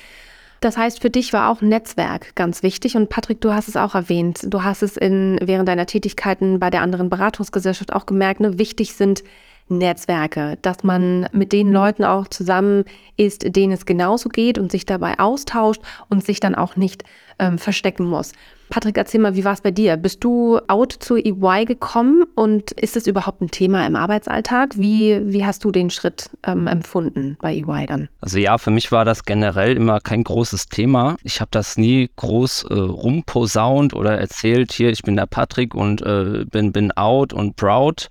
Das 0.60 0.76
heißt, 0.76 1.00
für 1.00 1.10
dich 1.10 1.32
war 1.32 1.50
auch 1.50 1.60
Netzwerk 1.60 2.34
ganz 2.34 2.62
wichtig. 2.62 2.96
Und 2.96 3.08
Patrick, 3.08 3.40
du 3.40 3.52
hast 3.52 3.68
es 3.68 3.76
auch 3.76 3.94
erwähnt. 3.94 4.40
Du 4.44 4.62
hast 4.62 4.82
es 4.82 4.96
in, 4.96 5.38
während 5.40 5.68
deiner 5.68 5.86
Tätigkeiten 5.86 6.58
bei 6.58 6.70
der 6.70 6.82
anderen 6.82 7.10
Beratungsgesellschaft 7.10 7.92
auch 7.92 8.06
gemerkt, 8.06 8.40
ne, 8.40 8.58
wichtig 8.58 8.94
sind 8.94 9.22
Netzwerke, 9.68 10.58
dass 10.62 10.84
man 10.84 11.28
mit 11.32 11.52
den 11.52 11.72
Leuten 11.72 12.04
auch 12.04 12.28
zusammen 12.28 12.84
ist, 13.16 13.54
denen 13.56 13.72
es 13.72 13.86
genauso 13.86 14.28
geht 14.28 14.58
und 14.58 14.70
sich 14.70 14.86
dabei 14.86 15.18
austauscht 15.18 15.82
und 16.08 16.24
sich 16.24 16.40
dann 16.40 16.54
auch 16.54 16.76
nicht 16.76 17.04
ähm, 17.38 17.58
verstecken 17.58 18.04
muss. 18.04 18.32
Patrick, 18.70 18.98
erzähl 18.98 19.20
mal, 19.20 19.34
wie 19.34 19.44
war 19.44 19.54
es 19.54 19.62
bei 19.62 19.70
dir? 19.70 19.96
Bist 19.96 20.22
du 20.22 20.58
out 20.68 20.92
zu 20.92 21.16
EY 21.16 21.64
gekommen 21.64 22.24
und 22.34 22.72
ist 22.72 22.96
es 22.96 23.06
überhaupt 23.06 23.40
ein 23.40 23.50
Thema 23.50 23.86
im 23.86 23.96
Arbeitsalltag? 23.96 24.76
Wie, 24.76 25.20
wie 25.24 25.46
hast 25.46 25.64
du 25.64 25.70
den 25.70 25.88
Schritt 25.88 26.30
ähm, 26.46 26.66
empfunden 26.66 27.38
bei 27.40 27.54
EY 27.54 27.86
dann? 27.86 28.08
Also 28.20 28.38
ja, 28.38 28.58
für 28.58 28.70
mich 28.70 28.92
war 28.92 29.06
das 29.06 29.24
generell 29.24 29.74
immer 29.74 30.00
kein 30.00 30.22
großes 30.22 30.66
Thema. 30.66 31.16
Ich 31.22 31.40
habe 31.40 31.48
das 31.50 31.78
nie 31.78 32.10
groß 32.16 32.64
äh, 32.64 32.74
rumposaunt 32.74 33.94
oder 33.94 34.18
erzählt, 34.18 34.72
hier, 34.72 34.90
ich 34.90 35.02
bin 35.02 35.16
der 35.16 35.26
Patrick 35.26 35.74
und 35.74 36.02
äh, 36.02 36.44
bin, 36.44 36.72
bin 36.72 36.92
out 36.92 37.32
und 37.32 37.56
proud. 37.56 38.10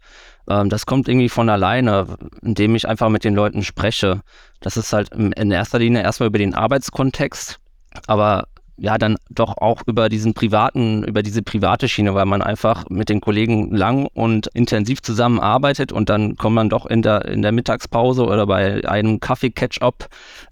Ähm, 0.49 0.69
das 0.69 0.85
kommt 0.85 1.07
irgendwie 1.07 1.29
von 1.29 1.49
alleine, 1.49 2.17
indem 2.41 2.75
ich 2.75 2.87
einfach 2.87 3.09
mit 3.09 3.23
den 3.23 3.35
Leuten 3.35 3.63
spreche. 3.63 4.21
Das 4.59 4.77
ist 4.77 4.93
halt 4.93 5.09
in 5.13 5.51
erster 5.51 5.79
Linie 5.79 6.01
erstmal 6.01 6.27
über 6.27 6.39
den 6.39 6.55
Arbeitskontext. 6.55 7.59
Aber 8.07 8.47
ja 8.77 8.97
dann 8.97 9.17
doch 9.29 9.57
auch 9.57 9.81
über 9.87 10.07
diesen 10.07 10.33
privaten, 10.33 11.03
über 11.03 11.23
diese 11.23 11.41
private 11.41 11.89
Schiene, 11.89 12.13
weil 12.13 12.25
man 12.25 12.41
einfach 12.41 12.85
mit 12.89 13.09
den 13.09 13.21
Kollegen 13.21 13.75
lang 13.75 14.07
und 14.13 14.47
intensiv 14.53 15.01
zusammenarbeitet 15.01 15.91
und 15.91 16.09
dann 16.09 16.35
kommt 16.37 16.55
man 16.55 16.69
doch 16.69 16.85
in 16.85 17.01
der, 17.01 17.25
in 17.25 17.41
der 17.41 17.51
Mittagspause 17.51 18.25
oder 18.25 18.45
bei 18.45 18.87
einem 18.87 19.19
Kaffee-Catch-up 19.19 20.07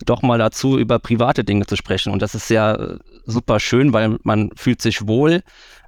doch 0.05 0.23
mal 0.23 0.39
dazu, 0.39 0.79
über 0.79 0.97
private 0.97 1.43
Dinge 1.43 1.67
zu 1.67 1.75
sprechen. 1.75 2.11
Und 2.11 2.21
das 2.21 2.33
ist 2.33 2.49
ja 2.49 2.97
super 3.25 3.59
schön, 3.59 3.93
weil 3.93 4.17
man 4.23 4.49
fühlt 4.55 4.81
sich 4.81 5.07
wohl, 5.07 5.43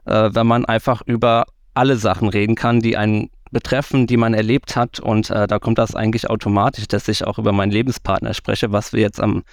äh, 0.06 0.30
wenn 0.32 0.48
man 0.48 0.66
einfach 0.66 1.02
über 1.06 1.46
alle 1.74 1.98
Sachen 1.98 2.30
reden 2.30 2.56
kann, 2.56 2.82
die 2.82 2.98
einen 2.98 3.30
betreffen, 3.52 4.08
die 4.08 4.18
man 4.18 4.34
erlebt 4.34 4.76
hat. 4.76 5.00
Und 5.00 5.30
äh, 5.30 5.48
da 5.48 5.60
kommt 5.60 5.78
das 5.78 5.96
eigentlich 5.96 6.30
automatisch, 6.30 6.88
dass 6.88 7.08
ich 7.08 7.26
auch 7.26 7.38
über 7.38 7.52
meinen 7.52 7.72
Lebenspartner 7.72 8.34
spreche, 8.34 8.72
was 8.72 8.94
wir 8.94 9.02
jetzt 9.02 9.20
am 9.20 9.44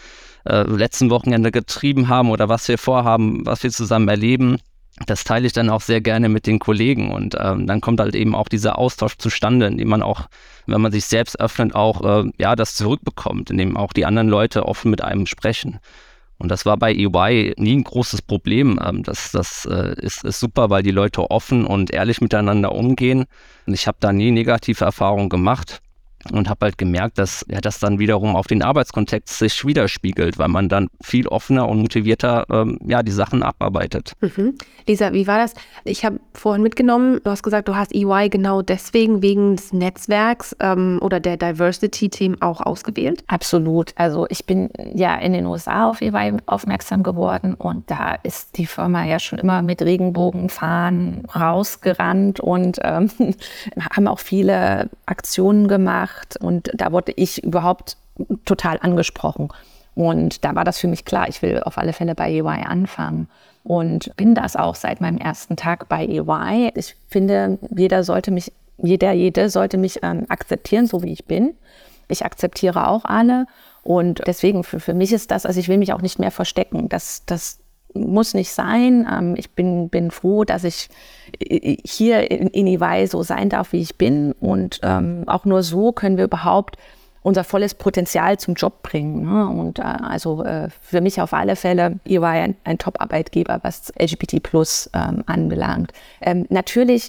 äh, 0.44 0.62
letzten 0.62 1.10
Wochenende 1.10 1.50
getrieben 1.50 2.08
haben 2.08 2.30
oder 2.30 2.48
was 2.48 2.68
wir 2.68 2.78
vorhaben, 2.78 3.44
was 3.46 3.62
wir 3.62 3.70
zusammen 3.70 4.08
erleben. 4.08 4.58
Das 5.06 5.24
teile 5.24 5.46
ich 5.46 5.52
dann 5.52 5.70
auch 5.70 5.80
sehr 5.80 6.00
gerne 6.00 6.28
mit 6.28 6.46
den 6.46 6.60
Kollegen 6.60 7.12
und 7.12 7.36
ähm, 7.40 7.66
dann 7.66 7.80
kommt 7.80 7.98
halt 7.98 8.14
eben 8.14 8.36
auch 8.36 8.48
dieser 8.48 8.78
Austausch 8.78 9.16
zustande, 9.18 9.66
indem 9.66 9.88
man 9.88 10.02
auch, 10.02 10.28
wenn 10.66 10.80
man 10.80 10.92
sich 10.92 11.06
selbst 11.06 11.40
öffnet, 11.40 11.74
auch 11.74 12.24
äh, 12.24 12.30
ja 12.38 12.54
das 12.54 12.76
zurückbekommt, 12.76 13.50
indem 13.50 13.76
auch 13.76 13.92
die 13.92 14.06
anderen 14.06 14.28
Leute 14.28 14.66
offen 14.66 14.92
mit 14.92 15.02
einem 15.02 15.26
sprechen. 15.26 15.80
Und 16.38 16.50
das 16.50 16.66
war 16.66 16.76
bei 16.76 16.92
EY 16.92 17.54
nie 17.56 17.76
ein 17.76 17.84
großes 17.84 18.22
Problem. 18.22 18.80
Ähm, 18.84 19.02
das 19.02 19.30
das 19.32 19.66
äh, 19.66 19.94
ist, 20.00 20.24
ist 20.24 20.40
super, 20.40 20.70
weil 20.70 20.82
die 20.82 20.90
Leute 20.90 21.30
offen 21.30 21.64
und 21.64 21.90
ehrlich 21.90 22.20
miteinander 22.20 22.72
umgehen. 22.72 23.24
Und 23.66 23.74
ich 23.74 23.86
habe 23.86 23.98
da 24.00 24.12
nie 24.12 24.30
negative 24.30 24.84
Erfahrungen 24.84 25.28
gemacht 25.28 25.80
und 26.32 26.48
habe 26.48 26.66
halt 26.66 26.78
gemerkt, 26.78 27.18
dass 27.18 27.44
ja, 27.48 27.60
das 27.60 27.78
dann 27.78 27.98
wiederum 27.98 28.36
auf 28.36 28.46
den 28.46 28.62
Arbeitskontext 28.62 29.38
sich 29.38 29.64
widerspiegelt, 29.64 30.38
weil 30.38 30.48
man 30.48 30.68
dann 30.68 30.88
viel 31.02 31.28
offener 31.28 31.68
und 31.68 31.80
motivierter 31.80 32.46
ähm, 32.50 32.78
ja, 32.86 33.02
die 33.02 33.12
Sachen 33.12 33.42
abarbeitet. 33.42 34.12
Mhm. 34.20 34.54
Lisa, 34.86 35.12
wie 35.12 35.26
war 35.26 35.38
das? 35.38 35.54
Ich 35.84 36.04
habe 36.04 36.20
vorhin 36.34 36.62
mitgenommen, 36.62 37.20
du 37.24 37.30
hast 37.30 37.42
gesagt, 37.42 37.68
du 37.68 37.76
hast 37.76 37.94
EY 37.94 38.28
genau 38.28 38.62
deswegen 38.62 39.22
wegen 39.22 39.56
des 39.56 39.72
Netzwerks 39.72 40.54
ähm, 40.60 40.98
oder 41.02 41.20
der 41.20 41.36
Diversity-Themen 41.36 42.40
auch 42.42 42.60
ausgewählt? 42.60 43.24
Absolut. 43.26 43.92
Also 43.96 44.26
ich 44.28 44.46
bin 44.46 44.70
ja 44.94 45.16
in 45.16 45.32
den 45.32 45.46
USA 45.46 45.88
auf 45.88 46.00
EY 46.00 46.36
aufmerksam 46.46 47.02
geworden 47.02 47.54
und 47.54 47.90
da 47.90 48.16
ist 48.22 48.58
die 48.58 48.66
Firma 48.66 49.04
ja 49.04 49.18
schon 49.18 49.38
immer 49.38 49.62
mit 49.62 49.82
Regenbogenfahnen 49.82 51.24
rausgerannt 51.34 52.40
und 52.40 52.78
ähm, 52.82 53.10
haben 53.94 54.08
auch 54.08 54.18
viele 54.18 54.90
Aktionen 55.06 55.68
gemacht 55.68 56.13
gemacht 56.14 56.36
und 56.40 56.70
da 56.74 56.92
wurde 56.92 57.12
ich 57.16 57.42
überhaupt 57.42 57.96
total 58.44 58.78
angesprochen. 58.80 59.48
Und 59.94 60.44
da 60.44 60.54
war 60.54 60.64
das 60.64 60.78
für 60.78 60.88
mich 60.88 61.04
klar, 61.04 61.28
ich 61.28 61.40
will 61.42 61.60
auf 61.62 61.78
alle 61.78 61.92
Fälle 61.92 62.14
bei 62.14 62.32
EY 62.32 62.64
anfangen. 62.64 63.28
Und 63.62 64.14
bin 64.16 64.34
das 64.34 64.56
auch 64.56 64.74
seit 64.74 65.00
meinem 65.00 65.18
ersten 65.18 65.56
Tag 65.56 65.88
bei 65.88 66.04
EY. 66.04 66.72
Ich 66.74 66.96
finde, 67.08 67.58
jeder 67.74 68.02
sollte 68.02 68.30
mich, 68.30 68.52
jeder, 68.76 69.12
jede 69.12 69.48
sollte 69.48 69.78
mich 69.78 70.00
ähm, 70.02 70.26
akzeptieren, 70.28 70.86
so 70.86 71.02
wie 71.02 71.12
ich 71.12 71.24
bin. 71.24 71.54
Ich 72.08 72.24
akzeptiere 72.24 72.88
auch 72.88 73.04
alle. 73.04 73.46
Und 73.82 74.20
deswegen, 74.26 74.64
für, 74.64 74.80
für 74.80 74.94
mich 74.94 75.12
ist 75.12 75.30
das, 75.30 75.46
also 75.46 75.60
ich 75.60 75.68
will 75.68 75.78
mich 75.78 75.92
auch 75.92 76.02
nicht 76.02 76.18
mehr 76.18 76.32
verstecken. 76.32 76.88
Das, 76.88 77.22
das 77.24 77.58
muss 77.94 78.34
nicht 78.34 78.52
sein. 78.52 79.06
Ähm, 79.10 79.34
ich 79.36 79.50
bin, 79.50 79.88
bin 79.88 80.10
froh, 80.10 80.44
dass 80.44 80.64
ich 80.64 80.88
äh, 81.38 81.76
hier 81.84 82.30
in, 82.30 82.48
in 82.48 82.66
EY 82.66 83.06
so 83.06 83.22
sein 83.22 83.48
darf, 83.48 83.72
wie 83.72 83.80
ich 83.80 83.96
bin. 83.96 84.32
Und 84.32 84.80
ähm, 84.82 85.24
auch 85.26 85.44
nur 85.44 85.62
so 85.62 85.92
können 85.92 86.16
wir 86.16 86.24
überhaupt 86.24 86.76
unser 87.22 87.42
volles 87.42 87.74
Potenzial 87.74 88.38
zum 88.38 88.54
Job 88.54 88.82
bringen. 88.82 89.22
Ne? 89.22 89.48
Und 89.48 89.78
äh, 89.78 89.82
also 89.82 90.44
äh, 90.44 90.68
für 90.80 91.00
mich 91.00 91.20
auf 91.20 91.32
alle 91.32 91.56
Fälle 91.56 91.98
EY 92.04 92.18
ein, 92.22 92.56
ein 92.64 92.78
Top-Arbeitgeber, 92.78 93.60
was 93.62 93.92
LGBT 93.98 94.42
Plus 94.42 94.90
ähm, 94.92 95.24
anbelangt. 95.26 95.92
Ähm, 96.20 96.46
natürlich 96.50 97.08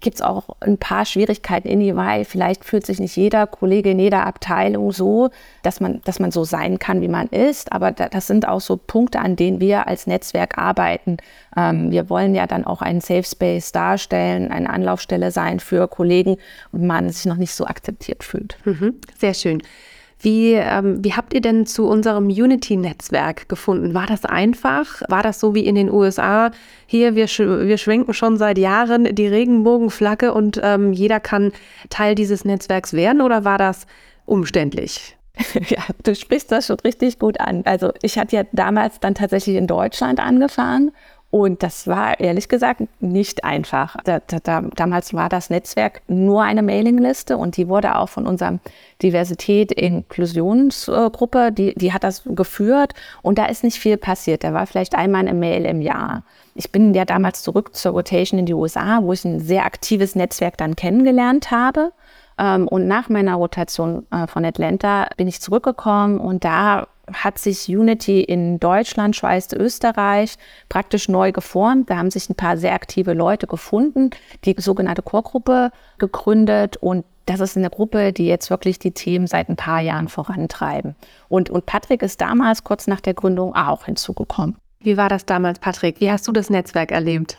gibt 0.00 0.16
es 0.16 0.22
auch 0.22 0.56
ein 0.60 0.78
paar 0.78 1.04
Schwierigkeiten 1.04 1.66
in 1.66 1.80
EY. 1.80 2.24
Vielleicht 2.24 2.64
fühlt 2.64 2.86
sich 2.86 3.00
nicht 3.00 3.16
jeder 3.16 3.46
Kollege 3.46 3.90
in 3.90 3.98
jeder 3.98 4.26
Abteilung 4.26 4.92
so, 4.92 5.30
dass 5.62 5.80
man, 5.80 6.00
dass 6.04 6.20
man 6.20 6.30
so 6.30 6.44
sein 6.44 6.78
kann, 6.78 7.00
wie 7.00 7.08
man 7.08 7.26
ist. 7.28 7.72
Aber 7.72 7.90
da, 7.90 8.08
das 8.08 8.26
sind 8.26 8.46
auch 8.46 8.60
so 8.60 8.76
Punkte, 8.76 9.18
an 9.20 9.34
denen 9.34 9.60
wir 9.60 9.88
als 9.88 10.06
Netzwerk 10.06 10.58
arbeiten. 10.58 11.16
Ähm, 11.56 11.90
wir 11.90 12.08
wollen 12.08 12.34
ja 12.34 12.46
dann 12.46 12.64
auch 12.64 12.82
einen 12.82 13.00
Safe 13.00 13.24
Space 13.24 13.72
darstellen, 13.72 14.52
eine 14.52 14.70
Anlaufstelle 14.70 15.30
sein 15.30 15.58
für 15.58 15.88
Kollegen 15.88 16.36
und 16.70 16.86
man 16.86 17.10
sich 17.10 17.24
noch 17.24 17.36
nicht 17.36 17.54
so 17.54 17.66
akzeptiert 17.66 18.22
fühlt. 18.22 18.56
Mhm, 18.64 18.94
sehr 19.18 19.34
schön. 19.34 19.60
Wie, 20.24 20.54
ähm, 20.54 21.04
wie 21.04 21.12
habt 21.12 21.34
ihr 21.34 21.42
denn 21.42 21.66
zu 21.66 21.86
unserem 21.86 22.28
Unity-Netzwerk 22.28 23.46
gefunden? 23.46 23.92
War 23.92 24.06
das 24.06 24.24
einfach? 24.24 25.02
War 25.08 25.22
das 25.22 25.38
so 25.38 25.54
wie 25.54 25.66
in 25.66 25.74
den 25.74 25.90
USA? 25.90 26.50
Hier, 26.86 27.14
wir, 27.14 27.28
sch 27.28 27.40
wir 27.40 27.76
schwenken 27.76 28.14
schon 28.14 28.38
seit 28.38 28.56
Jahren 28.56 29.14
die 29.14 29.26
Regenbogenflagge 29.26 30.32
und 30.32 30.58
ähm, 30.62 30.94
jeder 30.94 31.20
kann 31.20 31.52
Teil 31.90 32.14
dieses 32.14 32.46
Netzwerks 32.46 32.94
werden 32.94 33.20
oder 33.20 33.44
war 33.44 33.58
das 33.58 33.86
umständlich? 34.24 35.16
Ja, 35.68 35.82
du 36.02 36.14
sprichst 36.14 36.52
das 36.52 36.68
schon 36.68 36.78
richtig 36.80 37.18
gut 37.18 37.40
an. 37.40 37.62
Also 37.64 37.92
ich 38.02 38.18
hatte 38.18 38.36
ja 38.36 38.44
damals 38.52 39.00
dann 39.00 39.14
tatsächlich 39.14 39.56
in 39.56 39.66
Deutschland 39.66 40.20
angefangen 40.20 40.92
und 41.34 41.62
das 41.64 41.88
war 41.88 42.20
ehrlich 42.20 42.48
gesagt 42.48 42.82
nicht 43.00 43.42
einfach. 43.42 43.96
Da, 44.04 44.20
da, 44.20 44.60
damals 44.76 45.14
war 45.14 45.28
das 45.28 45.50
Netzwerk 45.50 46.02
nur 46.06 46.44
eine 46.44 46.62
Mailingliste 46.62 47.36
und 47.36 47.56
die 47.56 47.66
wurde 47.66 47.96
auch 47.96 48.08
von 48.08 48.28
unserem 48.28 48.60
Diversität-Inklusionsgruppe, 49.02 51.50
die, 51.50 51.74
die 51.74 51.92
hat 51.92 52.04
das 52.04 52.22
geführt 52.24 52.94
und 53.22 53.36
da 53.36 53.46
ist 53.46 53.64
nicht 53.64 53.80
viel 53.80 53.96
passiert. 53.96 54.44
Da 54.44 54.52
war 54.52 54.68
vielleicht 54.68 54.94
einmal 54.94 55.22
eine 55.22 55.34
Mail 55.34 55.64
im 55.64 55.80
Jahr. 55.80 56.22
Ich 56.54 56.70
bin 56.70 56.94
ja 56.94 57.04
damals 57.04 57.42
zurück 57.42 57.74
zur 57.74 57.94
Rotation 57.94 58.38
in 58.38 58.46
die 58.46 58.54
USA, 58.54 59.02
wo 59.02 59.12
ich 59.12 59.24
ein 59.24 59.40
sehr 59.40 59.66
aktives 59.66 60.14
Netzwerk 60.14 60.56
dann 60.56 60.76
kennengelernt 60.76 61.50
habe. 61.50 61.90
Ähm, 62.38 62.68
und 62.68 62.86
nach 62.86 63.08
meiner 63.08 63.34
Rotation 63.34 64.06
äh, 64.12 64.28
von 64.28 64.44
Atlanta 64.44 65.08
bin 65.16 65.26
ich 65.26 65.40
zurückgekommen 65.40 66.20
und 66.20 66.44
da 66.44 66.86
hat 67.12 67.38
sich 67.38 67.68
Unity 67.68 68.20
in 68.20 68.58
Deutschland, 68.58 69.16
Schweiz, 69.16 69.52
Österreich 69.52 70.36
praktisch 70.68 71.08
neu 71.08 71.32
geformt. 71.32 71.90
Da 71.90 71.96
haben 71.96 72.10
sich 72.10 72.28
ein 72.28 72.34
paar 72.34 72.56
sehr 72.56 72.74
aktive 72.74 73.12
Leute 73.12 73.46
gefunden, 73.46 74.10
die 74.44 74.54
sogenannte 74.58 75.02
Chorgruppe 75.02 75.70
gegründet 75.98 76.76
und 76.76 77.04
das 77.26 77.40
ist 77.40 77.56
eine 77.56 77.70
Gruppe, 77.70 78.12
die 78.12 78.26
jetzt 78.26 78.50
wirklich 78.50 78.78
die 78.78 78.92
Themen 78.92 79.26
seit 79.26 79.48
ein 79.48 79.56
paar 79.56 79.80
Jahren 79.80 80.08
vorantreiben. 80.08 80.94
Und, 81.28 81.48
und 81.48 81.64
Patrick 81.64 82.02
ist 82.02 82.20
damals 82.20 82.64
kurz 82.64 82.86
nach 82.86 83.00
der 83.00 83.14
Gründung 83.14 83.54
auch 83.54 83.86
hinzugekommen. 83.86 84.56
Wie 84.80 84.98
war 84.98 85.08
das 85.08 85.24
damals, 85.24 85.58
Patrick? 85.58 86.00
Wie 86.00 86.10
hast 86.10 86.28
du 86.28 86.32
das 86.32 86.50
Netzwerk 86.50 86.92
erlebt? 86.92 87.38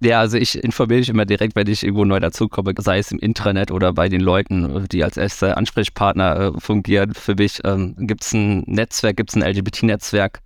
Ja, 0.00 0.20
also 0.20 0.36
ich 0.36 0.62
informiere 0.62 1.00
mich 1.00 1.08
immer 1.08 1.24
direkt, 1.24 1.56
wenn 1.56 1.66
ich 1.66 1.82
irgendwo 1.82 2.04
neu 2.04 2.20
dazukomme, 2.20 2.74
sei 2.78 2.98
es 2.98 3.10
im 3.10 3.18
Intranet 3.18 3.70
oder 3.70 3.92
bei 3.92 4.08
den 4.08 4.20
Leuten, 4.20 4.86
die 4.88 5.02
als 5.02 5.16
erster 5.16 5.56
Ansprechpartner 5.56 6.54
äh, 6.56 6.60
fungieren. 6.60 7.14
Für 7.14 7.34
mich 7.34 7.60
ähm, 7.64 7.94
gibt 7.98 8.22
es 8.22 8.32
ein 8.34 8.64
Netzwerk, 8.66 9.16
gibt 9.16 9.30
es 9.30 9.36
ein 9.36 9.42
LGBT-Netzwerk 9.42 10.40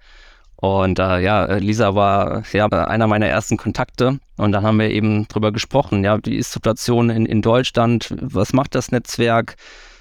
Und 0.57 0.99
äh, 1.01 1.21
ja, 1.21 1.57
Lisa 1.57 1.95
war 1.95 2.45
ja 2.53 2.67
einer 2.67 3.07
meiner 3.09 3.27
ersten 3.27 3.57
Kontakte. 3.57 4.21
Und 4.37 4.53
dann 4.53 4.63
haben 4.65 4.79
wir 4.79 4.91
eben 4.91 5.27
drüber 5.29 5.51
gesprochen, 5.53 6.05
ja, 6.05 6.19
wie 6.25 6.37
ist 6.37 6.51
die 6.51 6.55
Situation 6.55 7.11
in, 7.11 7.27
in 7.27 7.43
Deutschland, 7.43 8.15
was 8.21 8.53
macht 8.53 8.75
das 8.75 8.93
Netzwerk, 8.93 9.57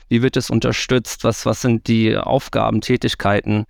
wie 0.09 0.21
wird 0.21 0.37
es 0.37 0.49
unterstützt, 0.49 1.23
was, 1.23 1.45
was 1.45 1.61
sind 1.61 1.87
die 1.87 2.15
Aufgaben, 2.17 2.81
Tätigkeiten 2.81 3.65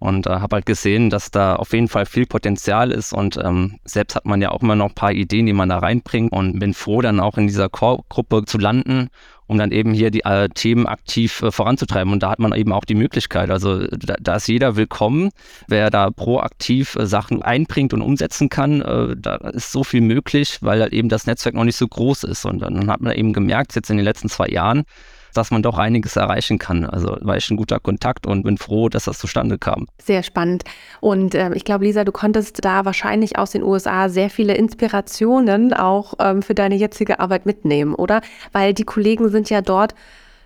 und 0.00 0.26
äh, 0.26 0.30
habe 0.30 0.56
halt 0.56 0.66
gesehen, 0.66 1.10
dass 1.10 1.30
da 1.30 1.56
auf 1.56 1.72
jeden 1.72 1.88
Fall 1.88 2.06
viel 2.06 2.26
Potenzial 2.26 2.90
ist 2.90 3.12
und 3.12 3.36
ähm, 3.36 3.78
selbst 3.84 4.16
hat 4.16 4.24
man 4.24 4.40
ja 4.40 4.50
auch 4.50 4.62
immer 4.62 4.74
noch 4.74 4.88
ein 4.88 4.94
paar 4.94 5.12
Ideen, 5.12 5.46
die 5.46 5.52
man 5.52 5.68
da 5.68 5.78
reinbringt 5.78 6.32
und 6.32 6.58
bin 6.58 6.74
froh, 6.74 7.02
dann 7.02 7.20
auch 7.20 7.36
in 7.36 7.46
dieser 7.46 7.68
Core-Gruppe 7.68 8.44
zu 8.46 8.56
landen, 8.56 9.10
um 9.46 9.58
dann 9.58 9.72
eben 9.72 9.92
hier 9.92 10.10
die 10.10 10.24
äh, 10.24 10.48
Themen 10.48 10.86
aktiv 10.86 11.42
äh, 11.42 11.50
voranzutreiben. 11.50 12.12
Und 12.12 12.22
da 12.22 12.30
hat 12.30 12.38
man 12.38 12.54
eben 12.54 12.72
auch 12.72 12.86
die 12.86 12.94
Möglichkeit, 12.94 13.50
also 13.50 13.86
da, 13.88 14.14
da 14.18 14.36
ist 14.36 14.48
jeder 14.48 14.76
willkommen, 14.76 15.30
wer 15.68 15.90
da 15.90 16.10
proaktiv 16.10 16.96
äh, 16.96 17.04
Sachen 17.04 17.42
einbringt 17.42 17.92
und 17.92 18.00
umsetzen 18.00 18.48
kann, 18.48 18.80
äh, 18.80 19.16
da 19.18 19.36
ist 19.36 19.70
so 19.70 19.84
viel 19.84 20.00
möglich, 20.00 20.58
weil 20.62 20.80
halt 20.80 20.94
eben 20.94 21.10
das 21.10 21.26
Netzwerk 21.26 21.54
noch 21.54 21.64
nicht 21.64 21.76
so 21.76 21.86
groß 21.86 22.24
ist. 22.24 22.46
Und 22.46 22.60
dann 22.60 22.88
hat 22.88 23.02
man 23.02 23.12
eben 23.12 23.34
gemerkt, 23.34 23.74
jetzt 23.74 23.90
in 23.90 23.98
den 23.98 24.04
letzten 24.04 24.30
zwei 24.30 24.48
Jahren, 24.48 24.84
dass 25.34 25.50
man 25.50 25.62
doch 25.62 25.78
einiges 25.78 26.16
erreichen 26.16 26.58
kann. 26.58 26.84
Also 26.84 27.16
war 27.20 27.36
ich 27.36 27.50
ein 27.50 27.56
guter 27.56 27.80
Kontakt 27.80 28.26
und 28.26 28.42
bin 28.42 28.58
froh, 28.58 28.88
dass 28.88 29.04
das 29.04 29.18
zustande 29.18 29.58
kam. 29.58 29.86
Sehr 30.02 30.22
spannend. 30.22 30.64
Und 31.00 31.34
äh, 31.34 31.52
ich 31.54 31.64
glaube, 31.64 31.84
Lisa, 31.84 32.04
du 32.04 32.12
konntest 32.12 32.64
da 32.64 32.84
wahrscheinlich 32.84 33.38
aus 33.38 33.50
den 33.50 33.62
USA 33.62 34.08
sehr 34.08 34.30
viele 34.30 34.54
Inspirationen 34.54 35.72
auch 35.72 36.14
ähm, 36.18 36.42
für 36.42 36.54
deine 36.54 36.74
jetzige 36.74 37.20
Arbeit 37.20 37.46
mitnehmen, 37.46 37.94
oder? 37.94 38.20
Weil 38.52 38.74
die 38.74 38.84
Kollegen 38.84 39.28
sind 39.28 39.50
ja 39.50 39.62
dort 39.62 39.94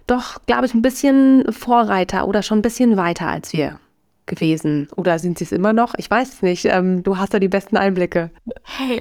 doch, 0.06 0.44
glaube 0.46 0.66
ich, 0.66 0.74
ein 0.74 0.82
bisschen 0.82 1.50
Vorreiter 1.50 2.28
oder 2.28 2.42
schon 2.42 2.58
ein 2.58 2.62
bisschen 2.62 2.96
weiter 2.96 3.28
als 3.28 3.52
wir 3.52 3.78
gewesen? 4.26 4.88
Oder 4.96 5.18
sind 5.18 5.38
sie 5.38 5.44
es 5.44 5.52
immer 5.52 5.72
noch? 5.72 5.94
Ich 5.96 6.10
weiß 6.10 6.34
es 6.34 6.42
nicht. 6.42 6.64
Ähm, 6.66 7.02
du 7.02 7.18
hast 7.18 7.34
da 7.34 7.38
die 7.38 7.48
besten 7.48 7.76
Einblicke. 7.76 8.30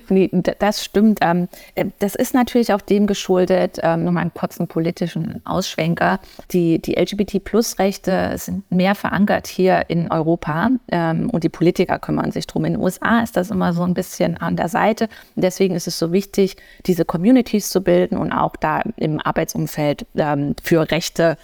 Nee, 0.10 0.30
das 0.60 0.84
stimmt. 0.84 1.20
Ähm, 1.22 1.48
äh, 1.75 1.86
das 2.00 2.15
ist 2.15 2.34
natürlich 2.34 2.74
auch 2.74 2.82
dem 2.82 3.08
geschuldet, 3.08 3.80
ähm, 3.82 4.03
nur 4.03 4.13
mal 4.13 4.22
einen 4.22 4.34
kurzen 4.34 4.68
politischen 4.68 5.42
Ausschwenker. 5.46 6.20
Die, 6.51 6.80
die 6.80 6.96
LGBT-Plus-Rechte 6.96 8.34
sind 8.38 8.70
mehr 8.72 8.96
verankert 8.96 9.48
hier 9.48 9.86
in 9.89 10.12
Europa 10.12 10.70
ähm, 10.92 11.30
und 11.30 11.44
die 11.44 11.50
Politiker 11.50 12.00
kümmern 12.00 12.32
sich 12.32 12.48
drum. 12.48 12.65
In 12.65 12.74
den 12.74 12.82
USA 12.82 13.22
ist 13.22 13.38
das 13.38 13.51
immer 13.51 13.74
so 13.74 13.84
ein 13.84 13.94
bisschen 13.94 14.38
an 14.38 14.56
der 14.56 14.70
Seite. 14.70 15.08
Deswegen 15.36 15.75
ist 15.75 15.88
es 15.88 15.98
so 15.98 16.12
wichtig, 16.12 16.58
diese 16.86 17.06
Communities 17.06 17.70
zu 17.70 17.82
bilden 17.82 18.18
und 18.18 18.32
auch 18.32 18.56
da 18.56 18.82
im 18.98 19.20
Arbeitsumfeld 19.20 20.06
ähm, 20.15 20.56
für 20.62 20.92
Rechte 20.92 21.38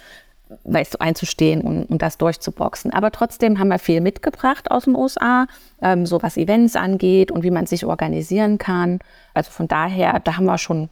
weißt 0.64 0.94
du, 0.94 1.00
einzustehen 1.00 1.60
und, 1.62 1.84
und 1.84 2.02
das 2.02 2.18
durchzuboxen. 2.18 2.92
Aber 2.92 3.10
trotzdem 3.10 3.58
haben 3.58 3.68
wir 3.68 3.78
viel 3.78 4.00
mitgebracht 4.00 4.70
aus 4.70 4.84
den 4.84 4.96
USA, 4.96 5.46
ähm, 5.82 6.06
so 6.06 6.22
was 6.22 6.36
Events 6.36 6.76
angeht 6.76 7.30
und 7.30 7.42
wie 7.42 7.50
man 7.50 7.66
sich 7.66 7.84
organisieren 7.84 8.58
kann. 8.58 8.98
Also 9.34 9.50
von 9.50 9.68
daher, 9.68 10.20
da 10.20 10.36
haben 10.36 10.46
wir 10.46 10.58
schon 10.58 10.88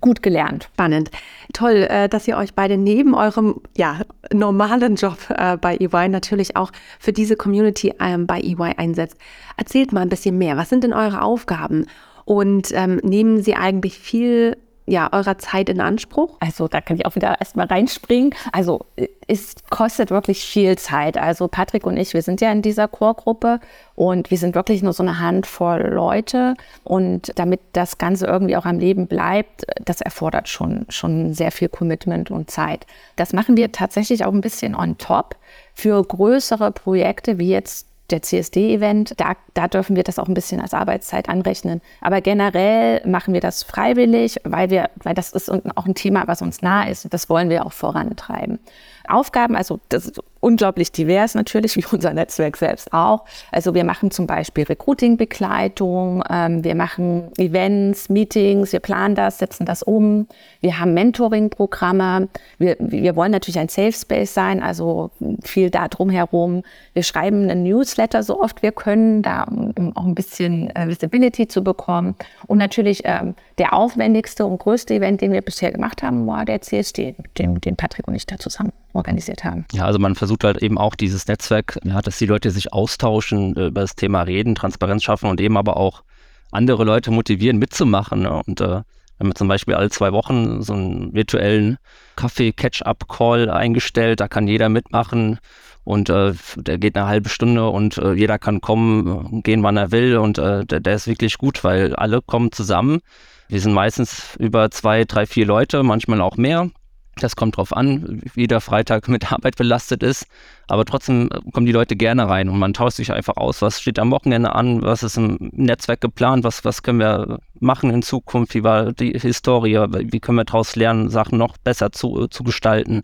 gut 0.00 0.22
gelernt. 0.22 0.68
Spannend. 0.74 1.10
Toll, 1.54 1.86
äh, 1.88 2.08
dass 2.08 2.28
ihr 2.28 2.36
euch 2.36 2.54
beide 2.54 2.76
neben 2.76 3.14
eurem 3.14 3.60
ja, 3.76 4.00
normalen 4.32 4.96
Job 4.96 5.16
äh, 5.30 5.56
bei 5.56 5.76
EY 5.76 6.08
natürlich 6.08 6.56
auch 6.56 6.72
für 6.98 7.12
diese 7.12 7.36
Community 7.36 7.94
ähm, 8.00 8.26
bei 8.26 8.40
EY 8.40 8.74
einsetzt. 8.76 9.16
Erzählt 9.56 9.92
mal 9.92 10.00
ein 10.00 10.10
bisschen 10.10 10.36
mehr. 10.36 10.56
Was 10.56 10.68
sind 10.68 10.84
denn 10.84 10.92
eure 10.92 11.22
Aufgaben? 11.22 11.86
Und 12.24 12.68
ähm, 12.72 13.00
nehmen 13.02 13.42
Sie 13.42 13.54
eigentlich 13.54 13.98
viel 13.98 14.56
ja, 14.86 15.12
eurer 15.12 15.38
Zeit 15.38 15.68
in 15.68 15.80
Anspruch? 15.80 16.36
Also 16.40 16.66
da 16.68 16.80
kann 16.80 16.96
ich 16.96 17.06
auch 17.06 17.14
wieder 17.14 17.40
erstmal 17.40 17.66
reinspringen. 17.66 18.34
Also 18.50 18.84
es 19.28 19.54
kostet 19.70 20.10
wirklich 20.10 20.44
viel 20.44 20.76
Zeit. 20.76 21.16
Also 21.16 21.48
Patrick 21.48 21.86
und 21.86 21.96
ich, 21.96 22.14
wir 22.14 22.22
sind 22.22 22.40
ja 22.40 22.50
in 22.50 22.62
dieser 22.62 22.88
Chorgruppe 22.88 23.60
und 23.94 24.30
wir 24.30 24.38
sind 24.38 24.54
wirklich 24.54 24.82
nur 24.82 24.92
so 24.92 25.02
eine 25.02 25.20
Handvoll 25.20 25.90
Leute. 25.92 26.54
Und 26.82 27.32
damit 27.36 27.60
das 27.72 27.98
Ganze 27.98 28.26
irgendwie 28.26 28.56
auch 28.56 28.66
am 28.66 28.78
Leben 28.78 29.06
bleibt, 29.06 29.64
das 29.84 30.00
erfordert 30.00 30.48
schon, 30.48 30.86
schon 30.88 31.32
sehr 31.34 31.52
viel 31.52 31.68
Commitment 31.68 32.30
und 32.30 32.50
Zeit. 32.50 32.86
Das 33.16 33.32
machen 33.32 33.56
wir 33.56 33.70
tatsächlich 33.70 34.24
auch 34.24 34.32
ein 34.32 34.40
bisschen 34.40 34.74
on 34.74 34.98
top 34.98 35.36
für 35.74 36.02
größere 36.02 36.72
Projekte 36.72 37.38
wie 37.38 37.50
jetzt 37.50 37.86
der 38.12 38.22
CSD-Event, 38.22 39.18
da, 39.18 39.32
da 39.54 39.68
dürfen 39.68 39.96
wir 39.96 40.04
das 40.04 40.18
auch 40.18 40.28
ein 40.28 40.34
bisschen 40.34 40.60
als 40.60 40.74
Arbeitszeit 40.74 41.28
anrechnen. 41.28 41.80
Aber 42.00 42.20
generell 42.20 43.06
machen 43.06 43.34
wir 43.34 43.40
das 43.40 43.62
freiwillig, 43.62 44.36
weil, 44.44 44.70
wir, 44.70 44.90
weil 45.02 45.14
das 45.14 45.32
ist 45.32 45.50
auch 45.50 45.86
ein 45.86 45.94
Thema, 45.94 46.24
was 46.26 46.42
uns 46.42 46.62
nah 46.62 46.84
ist 46.84 47.04
und 47.04 47.14
das 47.14 47.28
wollen 47.28 47.50
wir 47.50 47.66
auch 47.66 47.72
vorantreiben. 47.72 48.60
Aufgaben, 49.08 49.56
also 49.56 49.80
das 49.88 50.06
ist 50.06 50.20
unglaublich 50.42 50.92
divers 50.92 51.34
natürlich, 51.34 51.76
wie 51.76 51.84
unser 51.90 52.12
Netzwerk 52.12 52.56
selbst 52.56 52.92
auch. 52.92 53.24
Also 53.50 53.74
wir 53.74 53.84
machen 53.84 54.10
zum 54.10 54.26
Beispiel 54.26 54.64
Recruiting-Begleitung, 54.64 56.22
ähm, 56.28 56.64
wir 56.64 56.74
machen 56.74 57.30
Events, 57.38 58.08
Meetings, 58.08 58.72
wir 58.72 58.80
planen 58.80 59.14
das, 59.14 59.38
setzen 59.38 59.64
das 59.64 59.82
um. 59.82 60.26
Wir 60.60 60.78
haben 60.78 60.94
Mentoring-Programme. 60.94 62.28
Wir, 62.58 62.76
wir 62.78 63.16
wollen 63.16 63.32
natürlich 63.32 63.58
ein 63.58 63.68
Safe 63.68 63.92
Space 63.92 64.34
sein, 64.34 64.62
also 64.62 65.10
viel 65.42 65.70
da 65.70 65.88
drumherum. 65.88 66.62
Wir 66.92 67.04
schreiben 67.04 67.48
einen 67.48 67.62
Newsletter 67.62 68.22
so 68.22 68.40
oft 68.40 68.62
wir 68.62 68.72
können, 68.72 69.22
da 69.22 69.44
um 69.44 69.96
auch 69.96 70.04
ein 70.04 70.14
bisschen 70.14 70.74
äh, 70.74 70.88
Visibility 70.88 71.46
zu 71.46 71.62
bekommen. 71.62 72.16
Und 72.48 72.58
natürlich 72.58 73.02
ähm, 73.04 73.34
der 73.58 73.72
aufwendigste 73.72 74.44
und 74.44 74.58
größte 74.58 74.94
Event, 74.94 75.20
den 75.20 75.32
wir 75.32 75.42
bisher 75.42 75.70
gemacht 75.70 76.02
haben, 76.02 76.26
war 76.26 76.44
der 76.44 76.60
CSD, 76.60 77.14
den, 77.38 77.60
den 77.60 77.76
Patrick 77.76 78.08
und 78.08 78.14
ich 78.14 78.26
da 78.26 78.38
zusammen 78.38 78.72
organisiert 78.94 79.44
haben. 79.44 79.64
Ja, 79.72 79.84
also 79.86 79.98
man 79.98 80.14
versucht 80.14 80.44
halt 80.44 80.62
eben 80.62 80.78
auch 80.78 80.94
dieses 80.94 81.26
Netzwerk, 81.26 81.78
ja, 81.84 82.00
dass 82.00 82.18
die 82.18 82.26
Leute 82.26 82.50
sich 82.50 82.72
austauschen, 82.72 83.56
äh, 83.56 83.66
über 83.66 83.82
das 83.82 83.94
Thema 83.94 84.22
reden, 84.22 84.54
Transparenz 84.54 85.02
schaffen 85.02 85.30
und 85.30 85.40
eben 85.40 85.56
aber 85.56 85.76
auch 85.76 86.02
andere 86.50 86.84
Leute 86.84 87.10
motivieren, 87.10 87.58
mitzumachen. 87.58 88.22
Ne? 88.22 88.42
Und 88.46 88.60
äh, 88.60 88.66
wir 88.66 88.84
haben 89.20 89.34
zum 89.34 89.48
Beispiel 89.48 89.74
alle 89.74 89.90
zwei 89.90 90.12
Wochen 90.12 90.62
so 90.62 90.74
einen 90.74 91.14
virtuellen 91.14 91.78
Kaffee-Catch-up-Call 92.16 93.50
eingestellt, 93.50 94.20
da 94.20 94.28
kann 94.28 94.48
jeder 94.48 94.68
mitmachen 94.68 95.38
und 95.84 96.10
äh, 96.10 96.34
der 96.56 96.78
geht 96.78 96.96
eine 96.96 97.06
halbe 97.06 97.28
Stunde 97.28 97.68
und 97.68 97.98
äh, 97.98 98.12
jeder 98.12 98.38
kann 98.38 98.60
kommen, 98.60 99.42
gehen, 99.42 99.62
wann 99.62 99.76
er 99.76 99.90
will 99.90 100.16
und 100.16 100.38
äh, 100.38 100.64
der, 100.64 100.80
der 100.80 100.94
ist 100.94 101.06
wirklich 101.06 101.38
gut, 101.38 101.64
weil 101.64 101.94
alle 101.96 102.20
kommen 102.20 102.52
zusammen. 102.52 103.00
Wir 103.48 103.60
sind 103.60 103.72
meistens 103.72 104.36
über 104.38 104.70
zwei, 104.70 105.04
drei, 105.04 105.26
vier 105.26 105.46
Leute, 105.46 105.82
manchmal 105.82 106.20
auch 106.20 106.36
mehr 106.36 106.70
das 107.16 107.36
kommt 107.36 107.56
drauf 107.56 107.76
an, 107.76 108.22
wie 108.34 108.46
der 108.46 108.60
Freitag 108.60 109.08
mit 109.08 109.30
Arbeit 109.32 109.56
belastet 109.56 110.02
ist. 110.02 110.26
Aber 110.66 110.84
trotzdem 110.84 111.28
äh, 111.30 111.40
kommen 111.52 111.66
die 111.66 111.72
Leute 111.72 111.96
gerne 111.96 112.28
rein 112.28 112.48
und 112.48 112.58
man 112.58 112.72
tauscht 112.72 112.96
sich 112.96 113.12
einfach 113.12 113.36
aus, 113.36 113.62
was 113.62 113.80
steht 113.80 113.98
am 113.98 114.10
Wochenende 114.10 114.54
an, 114.54 114.82
was 114.82 115.02
ist 115.02 115.16
im 115.16 115.36
Netzwerk 115.52 116.00
geplant, 116.00 116.44
was, 116.44 116.64
was 116.64 116.82
können 116.82 117.00
wir 117.00 117.38
machen 117.60 117.90
in 117.90 118.02
Zukunft, 118.02 118.54
wie 118.54 118.64
war 118.64 118.92
die 118.92 119.12
Historie, 119.12 119.76
wie 119.76 120.20
können 120.20 120.38
wir 120.38 120.44
daraus 120.44 120.74
lernen, 120.76 121.10
Sachen 121.10 121.38
noch 121.38 121.58
besser 121.58 121.92
zu, 121.92 122.26
zu 122.28 122.42
gestalten. 122.42 123.02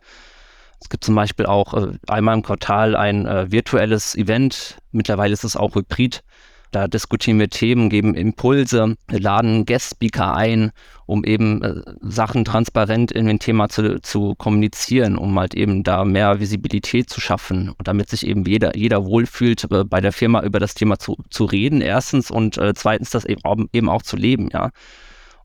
Es 0.80 0.88
gibt 0.88 1.04
zum 1.04 1.14
Beispiel 1.14 1.46
auch 1.46 1.74
äh, 1.74 1.92
einmal 2.06 2.36
im 2.36 2.42
Quartal 2.42 2.96
ein 2.96 3.26
äh, 3.26 3.50
virtuelles 3.50 4.14
Event. 4.14 4.78
Mittlerweile 4.92 5.32
ist 5.32 5.44
es 5.44 5.56
auch 5.56 5.74
hybrid. 5.74 6.22
Da 6.70 6.86
diskutieren 6.86 7.38
wir 7.38 7.48
Themen, 7.48 7.88
geben 7.88 8.14
Impulse, 8.14 8.96
laden 9.10 9.64
Guest-Speaker 9.64 10.34
ein, 10.34 10.72
um 11.06 11.24
eben 11.24 11.62
äh, 11.62 11.82
Sachen 12.02 12.44
transparent 12.44 13.10
in 13.10 13.26
dem 13.26 13.38
Thema 13.38 13.68
zu, 13.68 14.00
zu 14.02 14.34
kommunizieren, 14.34 15.16
um 15.16 15.38
halt 15.38 15.54
eben 15.54 15.82
da 15.82 16.04
mehr 16.04 16.40
Visibilität 16.40 17.08
zu 17.08 17.20
schaffen 17.20 17.70
und 17.70 17.88
damit 17.88 18.10
sich 18.10 18.26
eben 18.26 18.44
jeder, 18.44 18.76
jeder 18.76 19.06
wohlfühlt, 19.06 19.64
äh, 19.70 19.84
bei 19.84 20.00
der 20.00 20.12
Firma 20.12 20.42
über 20.42 20.60
das 20.60 20.74
Thema 20.74 20.98
zu, 20.98 21.16
zu 21.30 21.44
reden, 21.46 21.80
erstens 21.80 22.30
und 22.30 22.58
äh, 22.58 22.74
zweitens 22.74 23.10
das 23.10 23.24
eben, 23.24 23.68
eben 23.72 23.88
auch 23.88 24.02
zu 24.02 24.16
leben, 24.16 24.50
ja. 24.52 24.70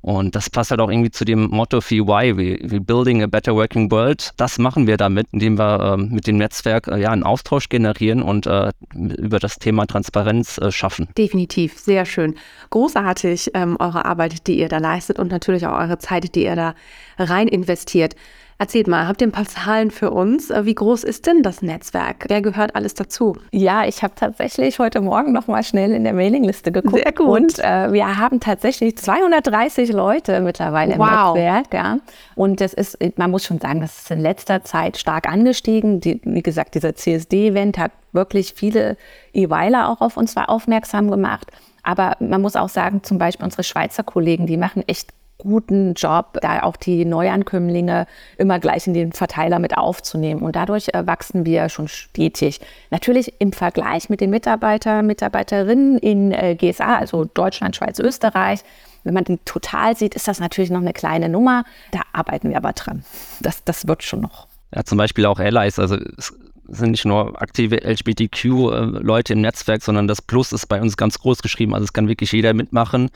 Und 0.04 0.36
das 0.36 0.50
passt 0.50 0.70
halt 0.70 0.82
auch 0.82 0.92
irgendwie 0.92 1.12
zu 1.12 1.24
dem 1.24 1.50
Motto 1.50 1.80
für 1.80 1.96
UI, 1.96 2.38
wie, 2.38 2.60
wie 2.62 2.80
Building 2.82 3.24
a 3.24 3.28
Better 3.28 3.56
Working 3.56 3.90
World. 3.90 4.34
Das 4.36 4.60
machen 4.60 4.86
wir 4.86 4.98
damit, 4.98 5.28
indem 5.32 5.58
wir 5.58 5.94
äh, 5.94 5.98
mit 5.98 6.28
dem 6.28 6.36
Netzwerk 6.36 6.90
äh, 6.90 7.00
ja 7.00 7.12
einen 7.12 7.24
Austausch 7.24 7.70
generieren 7.70 8.22
und 8.22 8.46
äh, 8.46 8.72
über 8.94 9.40
das 9.40 9.60
Thema 9.60 9.86
Transparenz 9.86 10.58
äh, 10.58 10.74
schaffen. 10.74 11.08
Definitiv, 11.18 11.80
sehr 11.80 12.04
schön. 12.06 12.36
Großartig 12.70 13.52
ähm, 13.54 13.78
eure 13.80 14.04
Arbeit, 14.04 14.46
die 14.48 14.60
ihr 14.60 14.68
da 14.68 14.80
leistet 14.80 15.20
und 15.20 15.32
natürlich 15.32 15.66
auch 15.66 15.80
eure 15.80 15.98
Zeit, 16.00 16.36
die 16.36 16.44
ihr 16.44 16.58
da 16.58 16.76
rein 17.18 17.48
investiert. 17.48 18.18
Erzählt 18.64 18.88
mal, 18.88 19.10
habt 19.10 19.20
ihr 19.20 19.28
ein 19.28 19.34
paar 19.34 19.44
Zahlen 19.44 19.92
für 19.92 20.12
uns? 20.12 20.50
Äh, 20.50 20.66
wie 20.66 20.74
groß 20.74 21.04
ist 21.04 21.28
denn 21.28 21.44
das 21.44 21.62
Netzwerk? 21.62 22.28
Wer 22.30 22.42
gehört 22.42 22.78
alles 22.78 22.94
dazu? 22.94 23.36
Ja, 23.52 23.84
ich 23.86 24.04
habe 24.04 24.14
tatsächlich 24.16 24.80
heute 24.80 25.02
Morgen 25.02 25.34
noch 25.34 25.48
mal 25.48 25.64
schnell 25.64 25.92
in 25.92 26.06
der 26.06 26.14
Mailingliste 26.14 26.72
geguckt. 26.72 27.04
Sehr 27.04 27.12
gut. 27.12 27.28
Und 27.28 27.60
äh, 27.60 27.92
wir 27.92 28.18
haben 28.18 28.40
tatsächlich 28.40 28.98
230 28.98 29.92
Leute 29.92 30.40
mittlerweile 30.40 30.98
wow. 30.98 31.36
im 31.36 31.44
Netzwerk. 31.44 31.74
Ja. 31.74 31.98
Und 32.36 32.62
das 32.62 32.74
ist, 32.74 32.98
man 33.18 33.32
muss 33.32 33.44
schon 33.44 33.60
sagen, 33.60 33.82
das 33.82 34.00
ist 34.00 34.12
in 34.12 34.22
letzter 34.22 34.64
Zeit 34.64 34.96
stark 34.96 35.28
angestiegen. 35.28 36.00
Die, 36.00 36.22
wie 36.24 36.42
gesagt, 36.42 36.76
dieser 36.76 36.96
CSD-Event 36.96 37.78
hat 37.78 37.92
wirklich 38.14 38.54
viele 38.56 38.96
E-Weiler 39.34 39.90
auch 39.90 40.00
auf 40.00 40.16
uns 40.16 40.38
aufmerksam 40.38 41.12
gemacht. 41.12 41.52
Aber 41.84 42.16
man 42.22 42.42
muss 42.42 42.56
auch 42.56 42.70
sagen, 42.70 43.04
zum 43.04 43.18
Beispiel 43.18 43.44
unsere 43.44 43.64
Schweizer 43.64 44.04
Kollegen, 44.04 44.48
die 44.48 44.56
machen 44.56 44.86
echt 44.88 45.10
guten 45.38 45.94
Job, 45.94 46.38
da 46.42 46.64
auch 46.64 46.78
die 46.78 47.06
Neuankömmlinge 47.06 48.08
immer 48.38 48.60
gleich 48.60 48.88
in 48.88 48.94
den 48.94 49.12
Verteiler 49.12 49.60
mit 49.60 49.78
aufzunehmen. 49.78 50.42
Und 50.42 50.56
dadurch 50.56 50.90
äh, 50.94 51.06
wachsen 51.06 51.46
wir 51.46 51.70
schon 51.70 51.88
stetig. 51.88 52.62
Natürlich 52.92 53.34
im 53.40 53.52
Vergleich 53.52 54.10
mit 54.10 54.22
den 54.22 54.30
Mitarbeiter, 54.30 55.02
Mitarbeiterinnen 55.04 55.98
in 55.98 56.32
äh, 56.32 56.56
GSA, 56.56 56.98
also 56.98 57.26
Deutschland, 57.26 57.76
Schweiz, 57.76 58.00
Österreich, 58.00 58.64
wenn 59.04 59.14
man 59.14 59.26
die 59.26 59.38
total 59.44 59.98
sieht, 59.98 60.16
ist 60.16 60.28
das 60.28 60.40
natürlich 60.40 60.72
noch 60.72 60.82
eine 60.82 60.94
kleine 60.94 61.30
Nummer. 61.30 61.66
Da 61.92 62.02
arbeiten 62.14 62.50
wir 62.50 62.58
aber 62.58 62.74
dran. 62.74 63.04
Das, 63.42 63.64
das 63.64 63.88
wird 63.88 64.04
schon 64.04 64.22
noch. 64.22 64.48
Ja, 64.74 64.84
zum 64.84 64.98
Beispiel 64.98 65.26
auch 65.26 65.40
Allies. 65.40 65.78
Also 65.78 65.98
es 66.18 66.34
sind 66.70 66.92
nicht 66.92 67.06
nur 67.06 67.42
aktive 67.42 67.84
LGBTQ-Leute 67.84 69.34
im 69.34 69.42
Netzwerk, 69.42 69.84
sondern 69.84 70.08
das 70.08 70.22
Plus 70.22 70.54
ist 70.54 70.68
bei 70.68 70.82
uns 70.82 70.96
ganz 70.96 71.20
groß 71.20 71.42
geschrieben. 71.42 71.74
Also 71.74 71.84
es 71.84 71.94
kann 71.94 72.08
wirklich 72.08 72.32
jeder 72.32 72.54
mitmachen. 72.54 73.10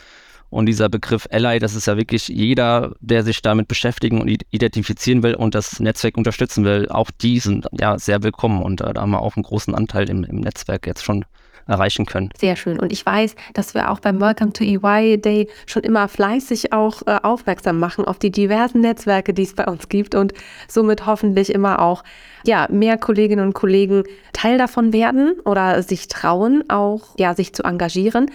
Und 0.49 0.65
dieser 0.67 0.89
Begriff 0.89 1.27
Ally, 1.31 1.59
das 1.59 1.75
ist 1.75 1.87
ja 1.87 1.97
wirklich 1.97 2.29
jeder, 2.29 2.93
der 3.01 3.23
sich 3.23 3.41
damit 3.41 3.67
beschäftigen 3.67 4.21
und 4.21 4.29
identifizieren 4.51 5.23
will 5.23 5.35
und 5.35 5.55
das 5.55 5.79
Netzwerk 5.79 6.17
unterstützen 6.17 6.63
will, 6.63 6.87
auch 6.89 7.11
die 7.11 7.39
sind 7.39 7.67
ja 7.77 7.99
sehr 7.99 8.23
willkommen 8.23 8.63
und 8.63 8.81
äh, 8.81 8.93
da 8.93 9.01
haben 9.01 9.11
wir 9.11 9.21
auch 9.21 9.35
einen 9.35 9.43
großen 9.43 9.75
Anteil 9.75 10.09
im, 10.09 10.23
im 10.23 10.39
Netzwerk 10.39 10.87
jetzt 10.87 11.03
schon 11.03 11.25
erreichen 11.67 12.05
können. 12.05 12.29
Sehr 12.37 12.55
schön. 12.55 12.79
Und 12.79 12.91
ich 12.91 13.05
weiß, 13.05 13.35
dass 13.53 13.73
wir 13.73 13.91
auch 13.91 13.99
beim 13.99 14.19
Welcome 14.19 14.53
to 14.53 14.63
EY 14.63 15.17
Day 15.17 15.49
schon 15.65 15.83
immer 15.83 16.07
fleißig 16.07 16.73
auch 16.73 17.01
äh, 17.05 17.19
aufmerksam 17.21 17.79
machen 17.79 18.05
auf 18.05 18.19
die 18.19 18.31
diversen 18.31 18.81
Netzwerke, 18.81 19.33
die 19.33 19.43
es 19.43 19.53
bei 19.53 19.65
uns 19.65 19.89
gibt 19.89 20.15
und 20.15 20.33
somit 20.67 21.05
hoffentlich 21.05 21.53
immer 21.53 21.81
auch 21.81 22.03
ja, 22.45 22.67
mehr 22.71 22.97
Kolleginnen 22.97 23.45
und 23.45 23.53
Kollegen 23.53 24.03
Teil 24.33 24.57
davon 24.57 24.93
werden 24.93 25.39
oder 25.43 25.83
sich 25.83 26.07
trauen, 26.07 26.63
auch 26.69 27.15
ja, 27.17 27.35
sich 27.35 27.53
zu 27.53 27.63
engagieren. 27.63 28.31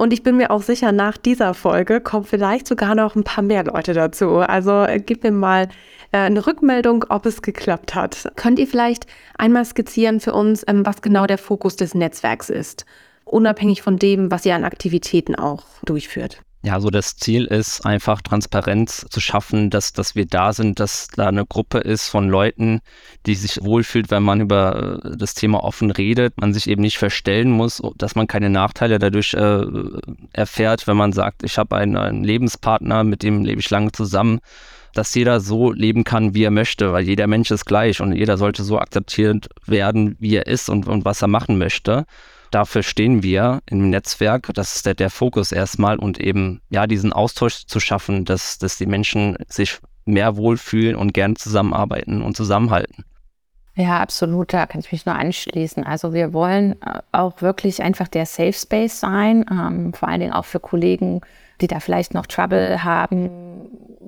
Und 0.00 0.14
ich 0.14 0.22
bin 0.22 0.38
mir 0.38 0.50
auch 0.50 0.62
sicher, 0.62 0.92
nach 0.92 1.18
dieser 1.18 1.52
Folge 1.52 2.00
kommen 2.00 2.24
vielleicht 2.24 2.66
sogar 2.66 2.94
noch 2.94 3.16
ein 3.16 3.22
paar 3.22 3.44
mehr 3.44 3.64
Leute 3.64 3.92
dazu. 3.92 4.36
Also 4.36 4.84
äh, 4.84 4.98
gib 4.98 5.24
mir 5.24 5.30
mal 5.30 5.68
äh, 6.10 6.16
eine 6.16 6.46
Rückmeldung, 6.46 7.04
ob 7.10 7.26
es 7.26 7.42
geklappt 7.42 7.94
hat. 7.94 8.32
Könnt 8.34 8.58
ihr 8.58 8.66
vielleicht 8.66 9.06
einmal 9.36 9.62
skizzieren 9.66 10.18
für 10.18 10.32
uns, 10.32 10.64
ähm, 10.66 10.86
was 10.86 11.02
genau 11.02 11.26
der 11.26 11.36
Fokus 11.36 11.76
des 11.76 11.94
Netzwerks 11.94 12.48
ist? 12.48 12.86
Unabhängig 13.26 13.82
von 13.82 13.98
dem, 13.98 14.30
was 14.30 14.46
ihr 14.46 14.54
an 14.54 14.64
Aktivitäten 14.64 15.34
auch 15.34 15.64
durchführt. 15.84 16.40
Ja, 16.62 16.78
so 16.78 16.90
das 16.90 17.16
Ziel 17.16 17.46
ist 17.46 17.86
einfach 17.86 18.20
Transparenz 18.20 19.06
zu 19.08 19.18
schaffen, 19.18 19.70
dass, 19.70 19.94
dass 19.94 20.14
wir 20.14 20.26
da 20.26 20.52
sind, 20.52 20.78
dass 20.78 21.08
da 21.08 21.26
eine 21.28 21.46
Gruppe 21.46 21.78
ist 21.78 22.10
von 22.10 22.28
Leuten, 22.28 22.80
die 23.24 23.34
sich 23.34 23.64
wohlfühlt, 23.64 24.10
wenn 24.10 24.22
man 24.22 24.42
über 24.42 25.00
äh, 25.02 25.16
das 25.16 25.32
Thema 25.32 25.64
offen 25.64 25.90
redet, 25.90 26.38
man 26.38 26.52
sich 26.52 26.68
eben 26.68 26.82
nicht 26.82 26.98
verstellen 26.98 27.50
muss, 27.50 27.80
dass 27.96 28.14
man 28.14 28.26
keine 28.26 28.50
Nachteile 28.50 28.98
dadurch 28.98 29.32
äh, 29.32 29.64
erfährt, 30.34 30.86
wenn 30.86 30.98
man 30.98 31.14
sagt, 31.14 31.44
ich 31.44 31.56
habe 31.56 31.76
einen, 31.76 31.96
einen 31.96 32.24
Lebenspartner, 32.24 33.04
mit 33.04 33.22
dem 33.22 33.42
lebe 33.42 33.60
ich 33.60 33.70
lange 33.70 33.92
zusammen, 33.92 34.40
dass 34.92 35.14
jeder 35.14 35.40
so 35.40 35.72
leben 35.72 36.04
kann, 36.04 36.34
wie 36.34 36.44
er 36.44 36.50
möchte, 36.50 36.92
weil 36.92 37.04
jeder 37.04 37.26
Mensch 37.26 37.50
ist 37.50 37.64
gleich 37.64 38.02
und 38.02 38.12
jeder 38.12 38.36
sollte 38.36 38.64
so 38.64 38.78
akzeptiert 38.78 39.48
werden, 39.64 40.16
wie 40.20 40.34
er 40.34 40.46
ist 40.46 40.68
und, 40.68 40.86
und 40.86 41.06
was 41.06 41.22
er 41.22 41.28
machen 41.28 41.56
möchte 41.56 42.04
dafür 42.50 42.82
stehen 42.82 43.22
wir 43.22 43.60
im 43.66 43.90
Netzwerk. 43.90 44.50
Das 44.54 44.76
ist 44.76 44.86
der, 44.86 44.94
der 44.94 45.10
Fokus 45.10 45.52
erstmal 45.52 45.98
und 45.98 46.18
eben 46.18 46.60
ja 46.70 46.86
diesen 46.86 47.12
Austausch 47.12 47.66
zu 47.66 47.80
schaffen, 47.80 48.24
dass, 48.24 48.58
dass 48.58 48.78
die 48.78 48.86
Menschen 48.86 49.36
sich 49.48 49.78
mehr 50.04 50.36
wohlfühlen 50.36 50.96
und 50.96 51.14
gern 51.14 51.36
zusammenarbeiten 51.36 52.22
und 52.22 52.36
zusammenhalten. 52.36 53.04
Ja, 53.76 54.00
absolut, 54.00 54.52
da 54.52 54.66
kann 54.66 54.80
ich 54.80 54.92
mich 54.92 55.06
nur 55.06 55.14
anschließen. 55.14 55.84
Also 55.84 56.12
wir 56.12 56.32
wollen 56.32 56.72
äh, 56.82 57.00
auch 57.12 57.40
wirklich 57.40 57.82
einfach 57.82 58.08
der 58.08 58.26
Safe 58.26 58.52
Space 58.52 59.00
sein, 59.00 59.44
ähm, 59.50 59.94
vor 59.94 60.08
allen 60.08 60.20
Dingen 60.20 60.32
auch 60.32 60.44
für 60.44 60.60
Kollegen, 60.60 61.20
die 61.60 61.66
da 61.66 61.80
vielleicht 61.80 62.12
noch 62.12 62.26
Trouble 62.26 62.82
haben, 62.82 63.30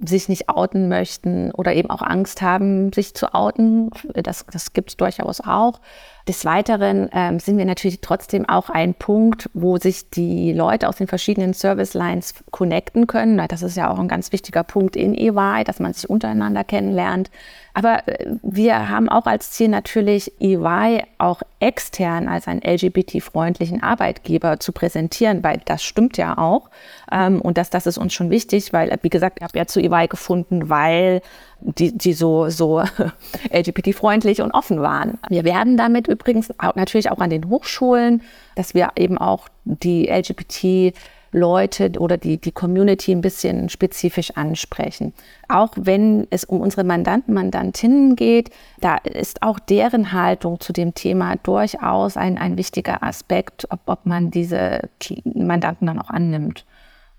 sich 0.04 0.28
nicht 0.28 0.48
outen 0.48 0.88
möchten 0.88 1.52
oder 1.52 1.74
eben 1.74 1.90
auch 1.90 2.02
Angst 2.02 2.42
haben, 2.42 2.92
sich 2.92 3.14
zu 3.14 3.34
outen. 3.34 3.90
Das, 4.14 4.44
das 4.50 4.72
gibt 4.72 4.90
es 4.90 4.96
durchaus 4.96 5.40
auch. 5.40 5.80
Des 6.28 6.44
Weiteren 6.44 7.08
ähm, 7.12 7.40
sind 7.40 7.58
wir 7.58 7.64
natürlich 7.64 8.00
trotzdem 8.00 8.48
auch 8.48 8.70
ein 8.70 8.94
Punkt, 8.94 9.50
wo 9.54 9.76
sich 9.76 10.08
die 10.10 10.52
Leute 10.52 10.88
aus 10.88 10.96
den 10.96 11.08
verschiedenen 11.08 11.52
Service 11.52 11.94
Lines 11.94 12.34
connecten 12.52 13.08
können. 13.08 13.42
Das 13.48 13.62
ist 13.62 13.76
ja 13.76 13.90
auch 13.90 13.98
ein 13.98 14.06
ganz 14.06 14.30
wichtiger 14.30 14.62
Punkt 14.62 14.94
in 14.94 15.14
EY, 15.14 15.64
dass 15.64 15.80
man 15.80 15.92
sich 15.92 16.08
untereinander 16.08 16.62
kennenlernt. 16.62 17.30
Aber 17.74 18.06
äh, 18.06 18.26
wir 18.42 18.88
haben 18.88 19.08
auch 19.08 19.26
als 19.26 19.50
Ziel 19.50 19.68
natürlich, 19.68 20.32
EY 20.40 21.02
auch 21.18 21.42
extern 21.58 22.28
als 22.28 22.46
einen 22.46 22.62
LGBT-freundlichen 22.62 23.82
Arbeitgeber 23.82 24.60
zu 24.60 24.72
präsentieren, 24.72 25.42
weil 25.42 25.60
das 25.64 25.82
stimmt 25.82 26.16
ja 26.16 26.38
auch. 26.38 26.70
Ähm, 27.10 27.40
und 27.40 27.58
das, 27.58 27.70
das 27.70 27.86
ist 27.86 27.98
uns 27.98 28.12
schon 28.12 28.30
wichtig, 28.30 28.72
weil, 28.72 28.96
wie 29.02 29.10
gesagt, 29.10 29.38
ich 29.40 29.44
habe 29.44 29.58
ja 29.58 29.66
zu 29.66 29.80
EY 29.80 30.08
gefunden, 30.08 30.68
weil 30.68 31.20
die, 31.64 31.96
die 31.96 32.12
so, 32.12 32.48
so 32.48 32.82
LGBT-freundlich 33.52 34.42
und 34.42 34.52
offen 34.52 34.80
waren. 34.80 35.18
Wir 35.28 35.44
werden 35.44 35.76
damit 35.76 36.08
übrigens 36.08 36.50
auch, 36.58 36.74
natürlich 36.74 37.10
auch 37.10 37.18
an 37.18 37.30
den 37.30 37.48
Hochschulen, 37.48 38.22
dass 38.56 38.74
wir 38.74 38.90
eben 38.96 39.18
auch 39.18 39.48
die 39.64 40.06
LGBT 40.06 40.94
Leute 41.32 41.92
oder 41.98 42.18
die, 42.18 42.36
die 42.36 42.52
Community 42.52 43.10
ein 43.10 43.22
bisschen 43.22 43.70
spezifisch 43.70 44.32
ansprechen. 44.32 45.14
Auch 45.48 45.70
wenn 45.76 46.26
es 46.30 46.44
um 46.44 46.60
unsere 46.60 46.84
Mandanten, 46.84 47.32
Mandantinnen 47.32 48.16
geht, 48.16 48.50
da 48.80 48.96
ist 48.96 49.42
auch 49.42 49.58
deren 49.58 50.12
Haltung 50.12 50.60
zu 50.60 50.74
dem 50.74 50.94
Thema 50.94 51.36
durchaus 51.36 52.18
ein, 52.18 52.36
ein 52.36 52.58
wichtiger 52.58 53.02
Aspekt, 53.02 53.66
ob, 53.70 53.80
ob 53.86 54.04
man 54.04 54.30
diese 54.30 54.90
Mandanten 55.24 55.86
dann 55.86 55.98
auch 55.98 56.10
annimmt. 56.10 56.66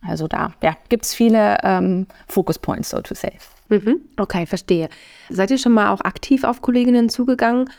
Also 0.08 0.28
da 0.28 0.54
ja, 0.62 0.76
gibt 0.90 1.06
es 1.06 1.14
viele 1.14 1.58
ähm, 1.64 2.08
Focus 2.28 2.60
Points, 2.60 2.90
so 2.90 3.02
to 3.02 3.16
say. 3.16 3.34
Mhm. 3.70 4.02
Okay, 4.18 4.46
verstehe. 4.46 4.90
Seid 5.30 5.52
ihr 5.52 5.58
schon 5.58 5.72
mal 5.72 5.92
auch 5.92 6.02
aktiv 6.02 6.44
auf 6.44 6.62
Kolleginnen 6.62 7.10
zugegangen 7.10 7.70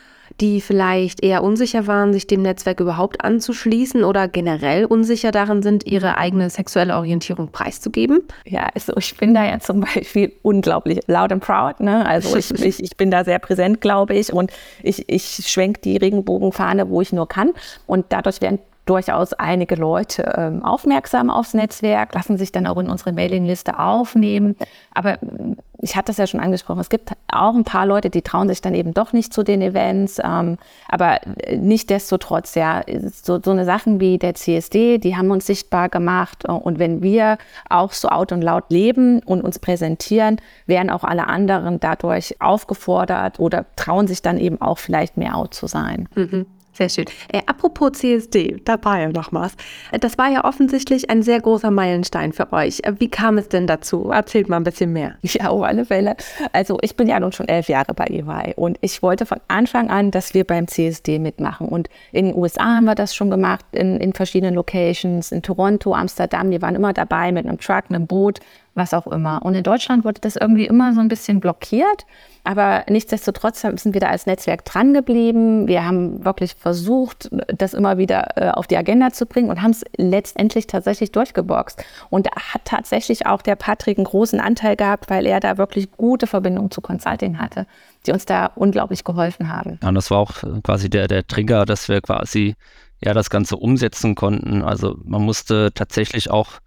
die 0.40 0.60
vielleicht 0.60 1.22
eher 1.22 1.42
unsicher 1.42 1.86
waren, 1.86 2.12
sich 2.12 2.26
dem 2.26 2.42
Netzwerk 2.42 2.80
überhaupt 2.80 3.24
anzuschließen 3.24 4.02
oder 4.02 4.26
generell 4.26 4.84
unsicher 4.84 5.30
darin 5.30 5.62
sind, 5.62 5.86
ihre 5.86 6.18
eigene 6.18 6.50
sexuelle 6.50 6.96
Orientierung 6.96 7.48
preiszugeben? 7.48 8.22
Ja, 8.44 8.68
also 8.74 8.94
ich 8.96 9.16
bin 9.16 9.34
da 9.34 9.44
ja 9.44 9.60
zum 9.60 9.80
Beispiel 9.80 10.32
unglaublich 10.42 11.00
loud 11.06 11.32
and 11.32 11.42
proud. 11.42 11.80
Ne? 11.80 12.04
Also 12.06 12.36
ich, 12.36 12.50
ich, 12.64 12.82
ich 12.82 12.96
bin 12.96 13.10
da 13.10 13.24
sehr 13.24 13.38
präsent, 13.38 13.80
glaube 13.80 14.14
ich, 14.14 14.32
und 14.32 14.50
ich, 14.82 15.08
ich 15.08 15.44
schwenke 15.46 15.80
die 15.80 15.96
Regenbogenfahne, 15.96 16.88
wo 16.88 17.00
ich 17.00 17.12
nur 17.12 17.28
kann. 17.28 17.52
Und 17.86 18.06
dadurch 18.08 18.40
werden 18.40 18.58
durchaus 18.86 19.32
einige 19.32 19.76
Leute 19.76 20.34
ähm, 20.36 20.62
aufmerksam 20.62 21.30
aufs 21.30 21.54
Netzwerk, 21.54 22.14
lassen 22.14 22.36
sich 22.36 22.52
dann 22.52 22.66
auch 22.66 22.76
in 22.76 22.90
unsere 22.90 23.12
Mailingliste 23.12 23.78
aufnehmen. 23.78 24.56
Aber 24.92 25.22
ähm, 25.22 25.56
ich 25.80 25.96
hatte 25.96 26.06
das 26.06 26.18
ja 26.18 26.26
schon 26.26 26.40
angesprochen, 26.40 26.80
es 26.80 26.88
gibt 26.88 27.12
auch 27.28 27.54
ein 27.54 27.64
paar 27.64 27.86
Leute, 27.86 28.10
die 28.10 28.22
trauen 28.22 28.48
sich 28.48 28.60
dann 28.60 28.74
eben 28.74 28.94
doch 28.94 29.12
nicht 29.12 29.32
zu 29.32 29.42
den 29.42 29.62
Events. 29.62 30.20
Ähm, 30.22 30.58
aber 30.88 31.20
äh, 31.46 31.56
nichtdestotrotz, 31.56 32.54
ja, 32.54 32.82
so, 33.22 33.40
so 33.42 33.50
eine 33.50 33.64
Sachen 33.64 34.00
wie 34.00 34.18
der 34.18 34.34
CSD, 34.34 34.98
die 34.98 35.16
haben 35.16 35.30
uns 35.30 35.46
sichtbar 35.46 35.88
gemacht. 35.88 36.46
Und 36.46 36.78
wenn 36.78 37.02
wir 37.02 37.38
auch 37.70 37.92
so 37.92 38.08
out 38.08 38.32
und 38.32 38.42
laut 38.42 38.64
leben 38.70 39.20
und 39.20 39.42
uns 39.42 39.58
präsentieren, 39.58 40.40
werden 40.66 40.90
auch 40.90 41.04
alle 41.04 41.26
anderen 41.26 41.80
dadurch 41.80 42.40
aufgefordert 42.40 43.40
oder 43.40 43.64
trauen 43.76 44.06
sich 44.06 44.20
dann 44.20 44.38
eben 44.38 44.60
auch 44.60 44.78
vielleicht 44.78 45.16
mehr 45.16 45.36
out 45.36 45.54
zu 45.54 45.66
sein. 45.66 46.08
Mhm. 46.14 46.46
Sehr 46.74 46.88
schön. 46.88 47.04
Äh, 47.32 47.42
apropos 47.46 47.92
CSD, 47.92 48.60
da 48.64 48.76
war 48.82 48.98
ja 48.98 49.08
noch 49.08 49.32
was. 49.32 49.54
Äh, 49.92 50.00
das 50.00 50.18
war 50.18 50.28
ja 50.28 50.44
offensichtlich 50.44 51.08
ein 51.08 51.22
sehr 51.22 51.40
großer 51.40 51.70
Meilenstein 51.70 52.32
für 52.32 52.52
euch. 52.52 52.80
Äh, 52.82 52.94
wie 52.98 53.08
kam 53.08 53.38
es 53.38 53.48
denn 53.48 53.68
dazu? 53.68 54.10
Erzählt 54.10 54.48
mal 54.48 54.56
ein 54.56 54.64
bisschen 54.64 54.92
mehr. 54.92 55.14
Ja, 55.34 55.48
auf 55.48 55.62
alle 55.64 55.84
Fälle. 55.84 56.14
Also 56.52 56.78
ich 56.82 56.94
bin 56.94 57.08
ja 57.08 57.18
nun 57.18 57.32
schon 57.32 57.48
elf 57.48 57.68
Jahre 57.68 57.92
bei 57.92 58.04
EY 58.04 58.54
und 58.54 58.78
ich 58.82 59.02
wollte 59.02 59.26
von 59.26 59.40
Anfang 59.48 59.90
an, 59.90 60.12
dass 60.12 60.32
wir 60.32 60.44
beim 60.44 60.68
CSD 60.68 61.18
mitmachen. 61.18 61.68
Und 61.68 61.88
in 62.12 62.26
den 62.26 62.36
USA 62.36 62.76
haben 62.76 62.84
wir 62.84 62.94
das 62.94 63.16
schon 63.16 63.30
gemacht, 63.30 63.64
in, 63.72 63.96
in 63.96 64.12
verschiedenen 64.12 64.54
Locations, 64.54 65.32
in 65.32 65.42
Toronto, 65.42 65.92
Amsterdam, 65.92 66.52
die 66.52 66.62
waren 66.62 66.76
immer 66.76 66.92
dabei 66.92 67.32
mit 67.32 67.46
einem 67.46 67.58
Truck, 67.58 67.84
einem 67.88 68.06
Boot 68.06 68.38
was 68.74 68.92
auch 68.92 69.06
immer. 69.06 69.42
Und 69.42 69.54
in 69.54 69.62
Deutschland 69.62 70.04
wurde 70.04 70.20
das 70.20 70.36
irgendwie 70.36 70.66
immer 70.66 70.92
so 70.94 71.00
ein 71.00 71.08
bisschen 71.08 71.40
blockiert. 71.40 72.06
Aber 72.46 72.84
nichtsdestotrotz 72.88 73.62
sind 73.62 73.94
wir 73.94 74.00
da 74.00 74.08
als 74.08 74.26
Netzwerk 74.26 74.64
dran 74.66 74.92
geblieben. 74.92 75.66
Wir 75.66 75.86
haben 75.86 76.24
wirklich 76.24 76.54
versucht, 76.54 77.30
das 77.48 77.72
immer 77.72 77.96
wieder 77.96 78.36
äh, 78.36 78.50
auf 78.50 78.66
die 78.66 78.76
Agenda 78.76 79.10
zu 79.12 79.24
bringen 79.24 79.48
und 79.48 79.62
haben 79.62 79.70
es 79.70 79.82
letztendlich 79.96 80.66
tatsächlich 80.66 81.10
durchgeboxt. 81.12 81.82
Und 82.10 82.26
da 82.26 82.32
hat 82.52 82.66
tatsächlich 82.66 83.26
auch 83.26 83.40
der 83.40 83.56
Patrick 83.56 83.96
einen 83.96 84.04
großen 84.04 84.40
Anteil 84.40 84.76
gehabt, 84.76 85.08
weil 85.08 85.24
er 85.24 85.40
da 85.40 85.56
wirklich 85.56 85.90
gute 85.92 86.26
Verbindungen 86.26 86.70
zu 86.70 86.82
Consulting 86.82 87.38
hatte, 87.38 87.66
die 88.06 88.12
uns 88.12 88.26
da 88.26 88.46
unglaublich 88.56 89.04
geholfen 89.04 89.48
haben. 89.48 89.78
Ja, 89.82 89.88
und 89.88 89.94
das 89.94 90.10
war 90.10 90.18
auch 90.18 90.42
äh, 90.42 90.60
quasi 90.62 90.90
der, 90.90 91.08
der 91.08 91.26
Trigger, 91.26 91.64
dass 91.64 91.88
wir 91.88 92.02
quasi 92.02 92.56
ja 93.02 93.14
das 93.14 93.30
Ganze 93.30 93.56
umsetzen 93.56 94.14
konnten. 94.14 94.62
Also 94.62 94.96
man 95.04 95.22
musste 95.22 95.70
tatsächlich 95.74 96.30
auch 96.30 96.60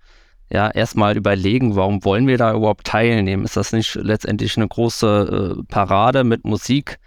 ja 0.50 0.70
erstmal 0.70 1.18
überlegen, 1.18 1.76
warum 1.76 2.04
wollen 2.06 2.28
wir 2.28 2.38
da 2.38 2.54
überhaupt 2.54 2.88
teilnehmen? 2.88 3.44
Ist 3.44 3.58
das 3.58 3.74
nicht 3.74 3.96
letztendlich 3.96 4.58
eine 4.58 4.68
große 4.68 5.58
äh, 5.60 5.64
Parade 5.68 6.24
mit 6.24 6.46
Musik? 6.46 7.00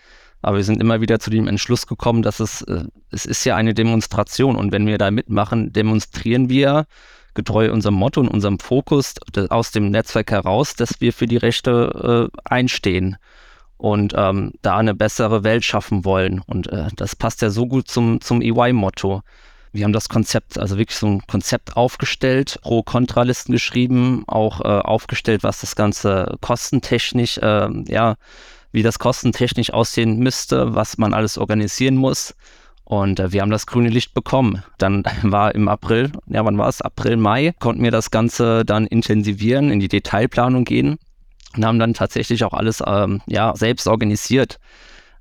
Aber 0.43 0.57
wir 0.57 0.65
sind 0.65 0.81
immer 0.81 1.01
wieder 1.01 1.19
zu 1.19 1.31
dem 1.31 1.49
Entschluss 1.49 1.87
gekommen, 1.87 2.23
dass 2.23 2.41
es, 2.41 2.63
äh, 2.63 2.85
es 3.11 3.27
ist 3.27 3.45
ja 3.45 3.57
eine 3.57 3.75
Demonstration 3.75 4.57
und 4.57 4.73
wenn 4.73 4.87
wir 4.87 4.99
da 4.99 5.11
mitmachen, 5.11 5.73
demonstrieren 5.73 6.49
wir 6.49 6.87
getreu 7.35 7.73
unserem 7.73 7.95
Motto 7.95 8.21
und 8.21 8.29
unserem 8.29 8.59
Fokus 8.59 9.15
aus 9.51 9.71
dem 9.71 9.91
Netzwerk 9.91 10.31
heraus, 10.31 10.75
dass 10.75 11.01
wir 11.01 11.13
für 11.13 11.27
die 11.27 11.37
Rechte 11.37 12.31
äh, 12.33 12.39
einstehen 12.45 13.17
und 13.77 14.13
ähm, 14.17 14.53
da 14.63 14.77
eine 14.77 14.95
bessere 14.95 15.43
Welt 15.43 15.65
schaffen 15.65 16.05
wollen. 16.05 16.41
Und 16.47 16.67
äh, 16.69 16.89
das 16.97 17.17
passt 17.17 17.41
ja 17.41 17.51
so 17.51 17.67
gut 17.67 17.89
zum, 17.89 18.21
zum 18.21 18.43
EY-Motto. 18.43 19.23
Wir 19.73 19.85
haben 19.85 19.93
das 19.93 20.09
Konzept, 20.09 20.59
also 20.59 20.79
wirklich 20.79 20.99
so 20.99 21.07
ein 21.07 21.27
Konzept 21.27 21.77
aufgestellt, 21.77 22.59
Pro-Kontralisten 22.63 23.53
geschrieben, 23.53 24.25
auch 24.27 24.61
äh, 24.61 24.65
aufgestellt, 24.65 25.45
was 25.45 25.61
das 25.61 25.77
Ganze 25.77 26.37
kostentechnisch, 26.41 27.39
äh, 27.39 27.69
ja, 27.87 28.17
wie 28.73 28.83
das 28.83 28.99
kostentechnisch 28.99 29.73
aussehen 29.73 30.19
müsste, 30.19 30.75
was 30.75 30.99
man 30.99 31.15
alles 31.15 31.39
organisieren 31.39 31.97
muss. 31.97 32.35
Und 32.85 33.21
äh, 33.21 33.31
wir 33.33 33.43
haben 33.43 33.51
das 33.51 33.67
grüne 33.67 33.89
Licht 33.89 34.15
bekommen. 34.15 34.65
Dann 34.79 35.05
war 35.23 35.55
im 35.55 35.69
April, 35.69 36.11
ja, 36.27 36.45
wann 36.45 36.59
war 36.59 36.69
es? 36.69 36.83
April, 36.83 37.17
Mai, 37.17 37.55
konnten 37.61 37.85
wir 37.85 37.93
das 37.93 38.11
Ganze 38.11 38.65
dann 38.65 38.89
intensivieren, 38.89 39.71
in 39.71 39.79
die 39.79 39.89
Detailplanung 39.89 40.65
gehen 40.65 40.99
und 41.57 41.65
haben 41.65 41.79
dann 41.79 41.95
tatsächlich 41.95 42.43
auch 42.43 42.53
alles 42.53 42.83
ähm, 42.85 43.23
ja, 43.27 43.55
selbst 43.55 43.87
organisiert. 43.87 44.59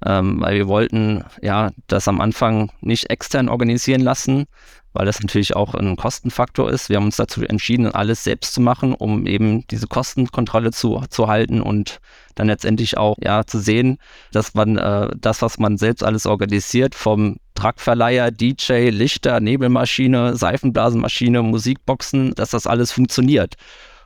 Ähm, 0.06 0.40
weil 0.42 0.56
wir 0.56 0.68
wollten 0.68 1.26
ja 1.42 1.72
das 1.88 2.08
am 2.08 2.22
Anfang 2.22 2.72
nicht 2.82 3.10
extern 3.10 3.50
organisieren 3.50 4.02
lassen, 4.02 4.46
weil 4.94 5.06
das 5.06 5.20
natürlich 5.22 5.56
auch 5.56 5.76
ein 5.76 5.96
Kostenfaktor 5.96 6.70
ist. 6.72 6.90
Wir 6.90 6.98
haben 6.98 7.06
uns 7.06 7.18
dazu 7.18 7.44
entschieden, 7.44 7.92
alles 7.92 8.24
selbst 8.24 8.54
zu 8.54 8.62
machen, 8.62 8.94
um 8.94 9.28
eben 9.28 9.68
diese 9.68 9.88
Kostenkontrolle 9.88 10.72
zu, 10.72 11.04
zu 11.10 11.28
halten 11.28 11.62
und 11.62 12.00
dann 12.36 12.48
letztendlich 12.48 12.98
auch 12.98 13.16
ja 13.22 13.46
zu 13.46 13.60
sehen, 13.60 13.98
dass 14.32 14.54
man 14.54 14.78
äh, 14.78 15.10
das, 15.18 15.42
was 15.42 15.60
man 15.60 15.78
selbst 15.78 16.04
alles 16.04 16.26
organisiert, 16.26 16.96
vom 16.96 17.38
Truckverleiher, 17.56 18.32
DJ, 18.32 18.90
Lichter, 18.90 19.40
Nebelmaschine, 19.40 20.36
Seifenblasenmaschine, 20.36 21.44
Musikboxen, 21.44 22.34
dass 22.36 22.52
das 22.52 22.66
alles 22.66 22.92
funktioniert. 22.92 23.56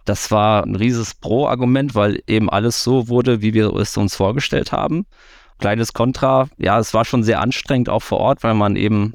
Das 0.06 0.32
war 0.32 0.64
ein 0.64 0.76
rieses 0.76 1.14
Pro-Argument, 1.14 1.96
weil 1.96 2.22
eben 2.28 2.50
alles 2.50 2.84
so 2.84 3.08
wurde, 3.08 3.42
wie 3.42 3.54
wir 3.54 3.74
es 3.76 3.96
uns 3.96 4.16
vorgestellt 4.16 4.72
haben. 4.74 5.06
Kleines 5.63 5.93
Kontra, 5.93 6.49
ja, 6.58 6.78
es 6.78 6.93
war 6.93 7.06
schon 7.06 7.23
sehr 7.23 7.39
anstrengend 7.39 7.88
auch 7.88 8.02
vor 8.02 8.17
Ort, 8.17 8.43
weil 8.43 8.54
man 8.54 8.76
eben 8.76 9.13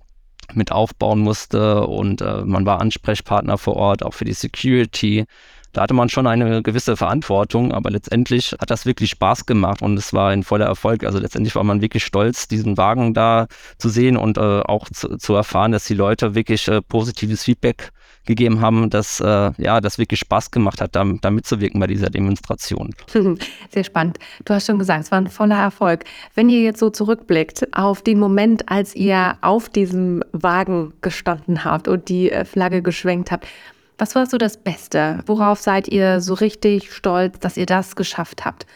mit 0.54 0.72
aufbauen 0.72 1.20
musste 1.20 1.86
und 1.86 2.22
äh, 2.22 2.40
man 2.42 2.64
war 2.64 2.80
Ansprechpartner 2.80 3.58
vor 3.58 3.76
Ort, 3.76 4.02
auch 4.02 4.14
für 4.14 4.24
die 4.24 4.32
Security. 4.32 5.26
Da 5.74 5.82
hatte 5.82 5.92
man 5.92 6.08
schon 6.08 6.26
eine 6.26 6.62
gewisse 6.62 6.96
Verantwortung, 6.96 7.72
aber 7.72 7.90
letztendlich 7.90 8.52
hat 8.58 8.70
das 8.70 8.86
wirklich 8.86 9.10
Spaß 9.10 9.44
gemacht 9.44 9.82
und 9.82 9.98
es 9.98 10.14
war 10.14 10.30
ein 10.30 10.42
voller 10.42 10.64
Erfolg. 10.64 11.04
Also 11.04 11.18
letztendlich 11.18 11.54
war 11.54 11.64
man 11.64 11.82
wirklich 11.82 12.02
stolz, 12.02 12.48
diesen 12.48 12.78
Wagen 12.78 13.12
da 13.12 13.46
zu 13.76 13.90
sehen 13.90 14.16
und 14.16 14.38
äh, 14.38 14.60
auch 14.60 14.88
zu, 14.88 15.18
zu, 15.18 15.34
erfahren, 15.34 15.72
dass 15.72 15.84
die 15.84 15.92
Leute 15.92 16.34
wirklich 16.34 16.66
äh, 16.68 16.80
positives 16.80 17.44
Feedback 17.44 17.90
gegeben 18.28 18.60
haben, 18.60 18.90
dass 18.90 19.18
äh, 19.20 19.50
ja, 19.56 19.80
das 19.80 19.98
wirklich 19.98 20.20
Spaß 20.20 20.52
gemacht 20.52 20.80
hat, 20.80 20.94
da, 20.94 21.04
da 21.20 21.30
mitzuwirken 21.30 21.80
bei 21.80 21.88
dieser 21.88 22.10
Demonstration. 22.10 22.94
Sehr 23.70 23.84
spannend. 23.84 24.18
Du 24.44 24.54
hast 24.54 24.66
schon 24.66 24.78
gesagt, 24.78 25.04
es 25.04 25.10
war 25.10 25.20
ein 25.20 25.26
voller 25.26 25.58
Erfolg. 25.58 26.04
Wenn 26.34 26.48
ihr 26.48 26.60
jetzt 26.60 26.78
so 26.78 26.90
zurückblickt 26.90 27.66
auf 27.72 28.02
den 28.02 28.20
Moment, 28.20 28.68
als 28.70 28.94
ihr 28.94 29.36
auf 29.40 29.68
diesem 29.68 30.22
Wagen 30.32 30.92
gestanden 31.00 31.64
habt 31.64 31.88
und 31.88 32.08
die 32.08 32.30
äh, 32.30 32.44
Flagge 32.44 32.82
geschwenkt 32.82 33.32
habt, 33.32 33.48
was 33.96 34.14
war 34.14 34.26
so 34.26 34.38
das 34.38 34.56
Beste? 34.56 35.20
Worauf 35.26 35.58
seid 35.58 35.88
ihr 35.88 36.20
so 36.20 36.34
richtig 36.34 36.92
stolz, 36.92 37.40
dass 37.40 37.56
ihr 37.56 37.66
das 37.66 37.96
geschafft 37.96 38.44
habt? 38.44 38.66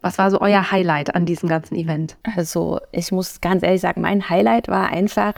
Was 0.00 0.18
war 0.18 0.30
so 0.30 0.40
euer 0.40 0.70
Highlight 0.70 1.14
an 1.14 1.26
diesem 1.26 1.48
ganzen 1.48 1.76
Event? 1.76 2.16
Also 2.36 2.80
ich 2.90 3.12
muss 3.12 3.40
ganz 3.40 3.62
ehrlich 3.62 3.82
sagen, 3.82 4.00
mein 4.00 4.28
Highlight 4.28 4.68
war 4.68 4.88
einfach, 4.88 5.34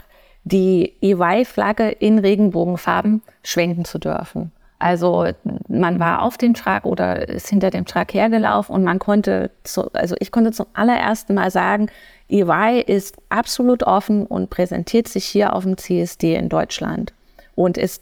die 0.47 0.93
EY-Flagge 1.01 1.89
in 1.89 2.19
Regenbogenfarben 2.19 3.21
schwenken 3.43 3.85
zu 3.85 3.99
dürfen. 3.99 4.51
Also 4.79 5.27
man 5.67 5.99
war 5.99 6.21
auf 6.21 6.37
dem 6.37 6.53
Truck 6.53 6.85
oder 6.85 7.27
ist 7.27 7.49
hinter 7.49 7.71
dem 7.71 7.85
Truck 7.85 8.13
hergelaufen 8.13 8.75
und 8.75 8.83
man 8.83 8.99
konnte, 8.99 9.49
zu, 9.63 9.91
also 9.93 10.15
ich 10.19 10.31
konnte 10.31 10.51
zum 10.51 10.67
allerersten 10.73 11.33
Mal 11.33 11.49
sagen, 11.49 11.87
EY 12.29 12.83
ist 12.85 13.17
absolut 13.29 13.83
offen 13.83 14.27
und 14.27 14.51
präsentiert 14.51 15.07
sich 15.07 15.25
hier 15.25 15.53
auf 15.53 15.63
dem 15.63 15.77
CSD 15.77 16.35
in 16.35 16.49
Deutschland. 16.49 17.13
Und 17.55 17.77
es 17.79 18.01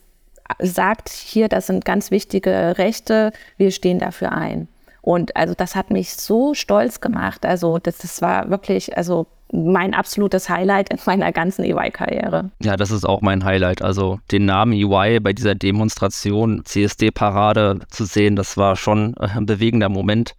sagt 0.60 1.10
hier, 1.10 1.47
das 1.47 1.67
sind 1.67 1.86
ganz 1.86 2.12
wichtige 2.12 2.77
Rechte, 2.77 3.31
wir 3.58 3.71
stehen 3.71 3.99
dafür 3.99 4.34
ein. 4.34 4.67
Und 5.01 5.36
also 5.38 5.53
das 5.53 5.75
hat 5.75 5.91
mich 5.91 6.15
so 6.15 6.53
stolz 6.53 6.99
gemacht. 6.99 7.45
Also 7.45 7.77
das, 7.77 7.99
das 7.99 8.21
war 8.21 8.49
wirklich, 8.49 8.97
also 8.97 9.27
mein 9.51 9.93
absolutes 9.93 10.49
Highlight 10.49 10.89
in 10.89 10.99
meiner 11.05 11.31
ganzen 11.31 11.63
EY-Karriere. 11.63 12.51
Ja, 12.62 12.75
das 12.75 12.91
ist 12.91 13.05
auch 13.05 13.21
mein 13.21 13.43
Highlight. 13.43 13.81
Also 13.81 14.19
den 14.31 14.45
Namen 14.45 14.73
EY 14.73 15.19
bei 15.19 15.34
dieser 15.34 15.55
Demonstration, 15.55 16.63
CSD-Parade 16.65 17.79
zu 17.89 18.05
sehen, 18.05 18.36
das 18.36 18.58
war 18.58 18.75
schon 18.75 19.15
ein 19.17 19.45
bewegender 19.45 19.89
Moment. 19.89 20.36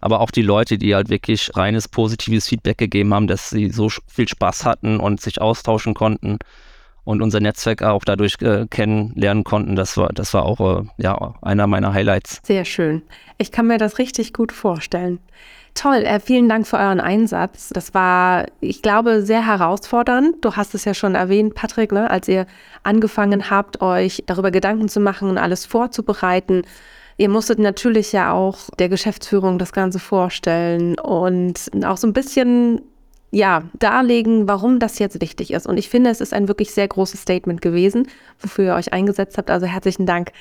Aber 0.00 0.20
auch 0.20 0.30
die 0.30 0.42
Leute, 0.42 0.78
die 0.78 0.94
halt 0.94 1.08
wirklich 1.08 1.50
reines 1.56 1.88
positives 1.88 2.48
Feedback 2.48 2.78
gegeben 2.78 3.12
haben, 3.12 3.26
dass 3.26 3.50
sie 3.50 3.70
so 3.70 3.88
viel 4.06 4.28
Spaß 4.28 4.64
hatten 4.64 5.00
und 5.00 5.20
sich 5.20 5.40
austauschen 5.40 5.94
konnten 5.94 6.38
und 7.08 7.22
unser 7.22 7.40
Netzwerk 7.40 7.82
auch 7.82 8.04
dadurch 8.04 8.34
äh, 8.42 8.66
kennenlernen 8.68 9.42
konnten, 9.42 9.76
das 9.76 9.96
war, 9.96 10.10
das 10.12 10.34
war 10.34 10.44
auch 10.44 10.82
äh, 10.82 10.84
ja, 10.98 11.34
einer 11.40 11.66
meiner 11.66 11.94
Highlights. 11.94 12.42
Sehr 12.44 12.66
schön. 12.66 13.00
Ich 13.38 13.50
kann 13.50 13.66
mir 13.66 13.78
das 13.78 13.96
richtig 13.96 14.34
gut 14.34 14.52
vorstellen. 14.52 15.18
Toll, 15.72 16.02
äh, 16.04 16.20
vielen 16.20 16.50
Dank 16.50 16.66
für 16.66 16.76
euren 16.76 17.00
Einsatz. 17.00 17.70
Das 17.70 17.94
war, 17.94 18.44
ich 18.60 18.82
glaube, 18.82 19.22
sehr 19.22 19.46
herausfordernd. 19.46 20.44
Du 20.44 20.54
hast 20.54 20.74
es 20.74 20.84
ja 20.84 20.92
schon 20.92 21.14
erwähnt, 21.14 21.54
Patrick, 21.54 21.92
ne, 21.92 22.10
als 22.10 22.28
ihr 22.28 22.46
angefangen 22.82 23.48
habt, 23.48 23.80
euch 23.80 24.24
darüber 24.26 24.50
Gedanken 24.50 24.90
zu 24.90 25.00
machen 25.00 25.30
und 25.30 25.38
alles 25.38 25.64
vorzubereiten. 25.64 26.60
Ihr 27.16 27.30
musstet 27.30 27.58
natürlich 27.58 28.12
ja 28.12 28.32
auch 28.32 28.68
der 28.78 28.90
Geschäftsführung 28.90 29.58
das 29.58 29.72
Ganze 29.72 29.98
vorstellen 29.98 30.98
und 30.98 31.70
auch 31.86 31.96
so 31.96 32.06
ein 32.06 32.12
bisschen 32.12 32.82
ja, 33.30 33.64
darlegen, 33.78 34.48
warum 34.48 34.78
das 34.78 34.98
jetzt 34.98 35.20
wichtig 35.20 35.52
ist. 35.52 35.66
Und 35.66 35.76
ich 35.76 35.88
finde, 35.88 36.10
es 36.10 36.20
ist 36.20 36.32
ein 36.32 36.48
wirklich 36.48 36.70
sehr 36.70 36.88
großes 36.88 37.20
Statement 37.20 37.60
gewesen, 37.60 38.08
wofür 38.40 38.64
ihr 38.66 38.74
euch 38.74 38.92
eingesetzt 38.92 39.36
habt. 39.36 39.50
Also 39.50 39.66
herzlichen 39.66 40.06
Dank 40.06 40.32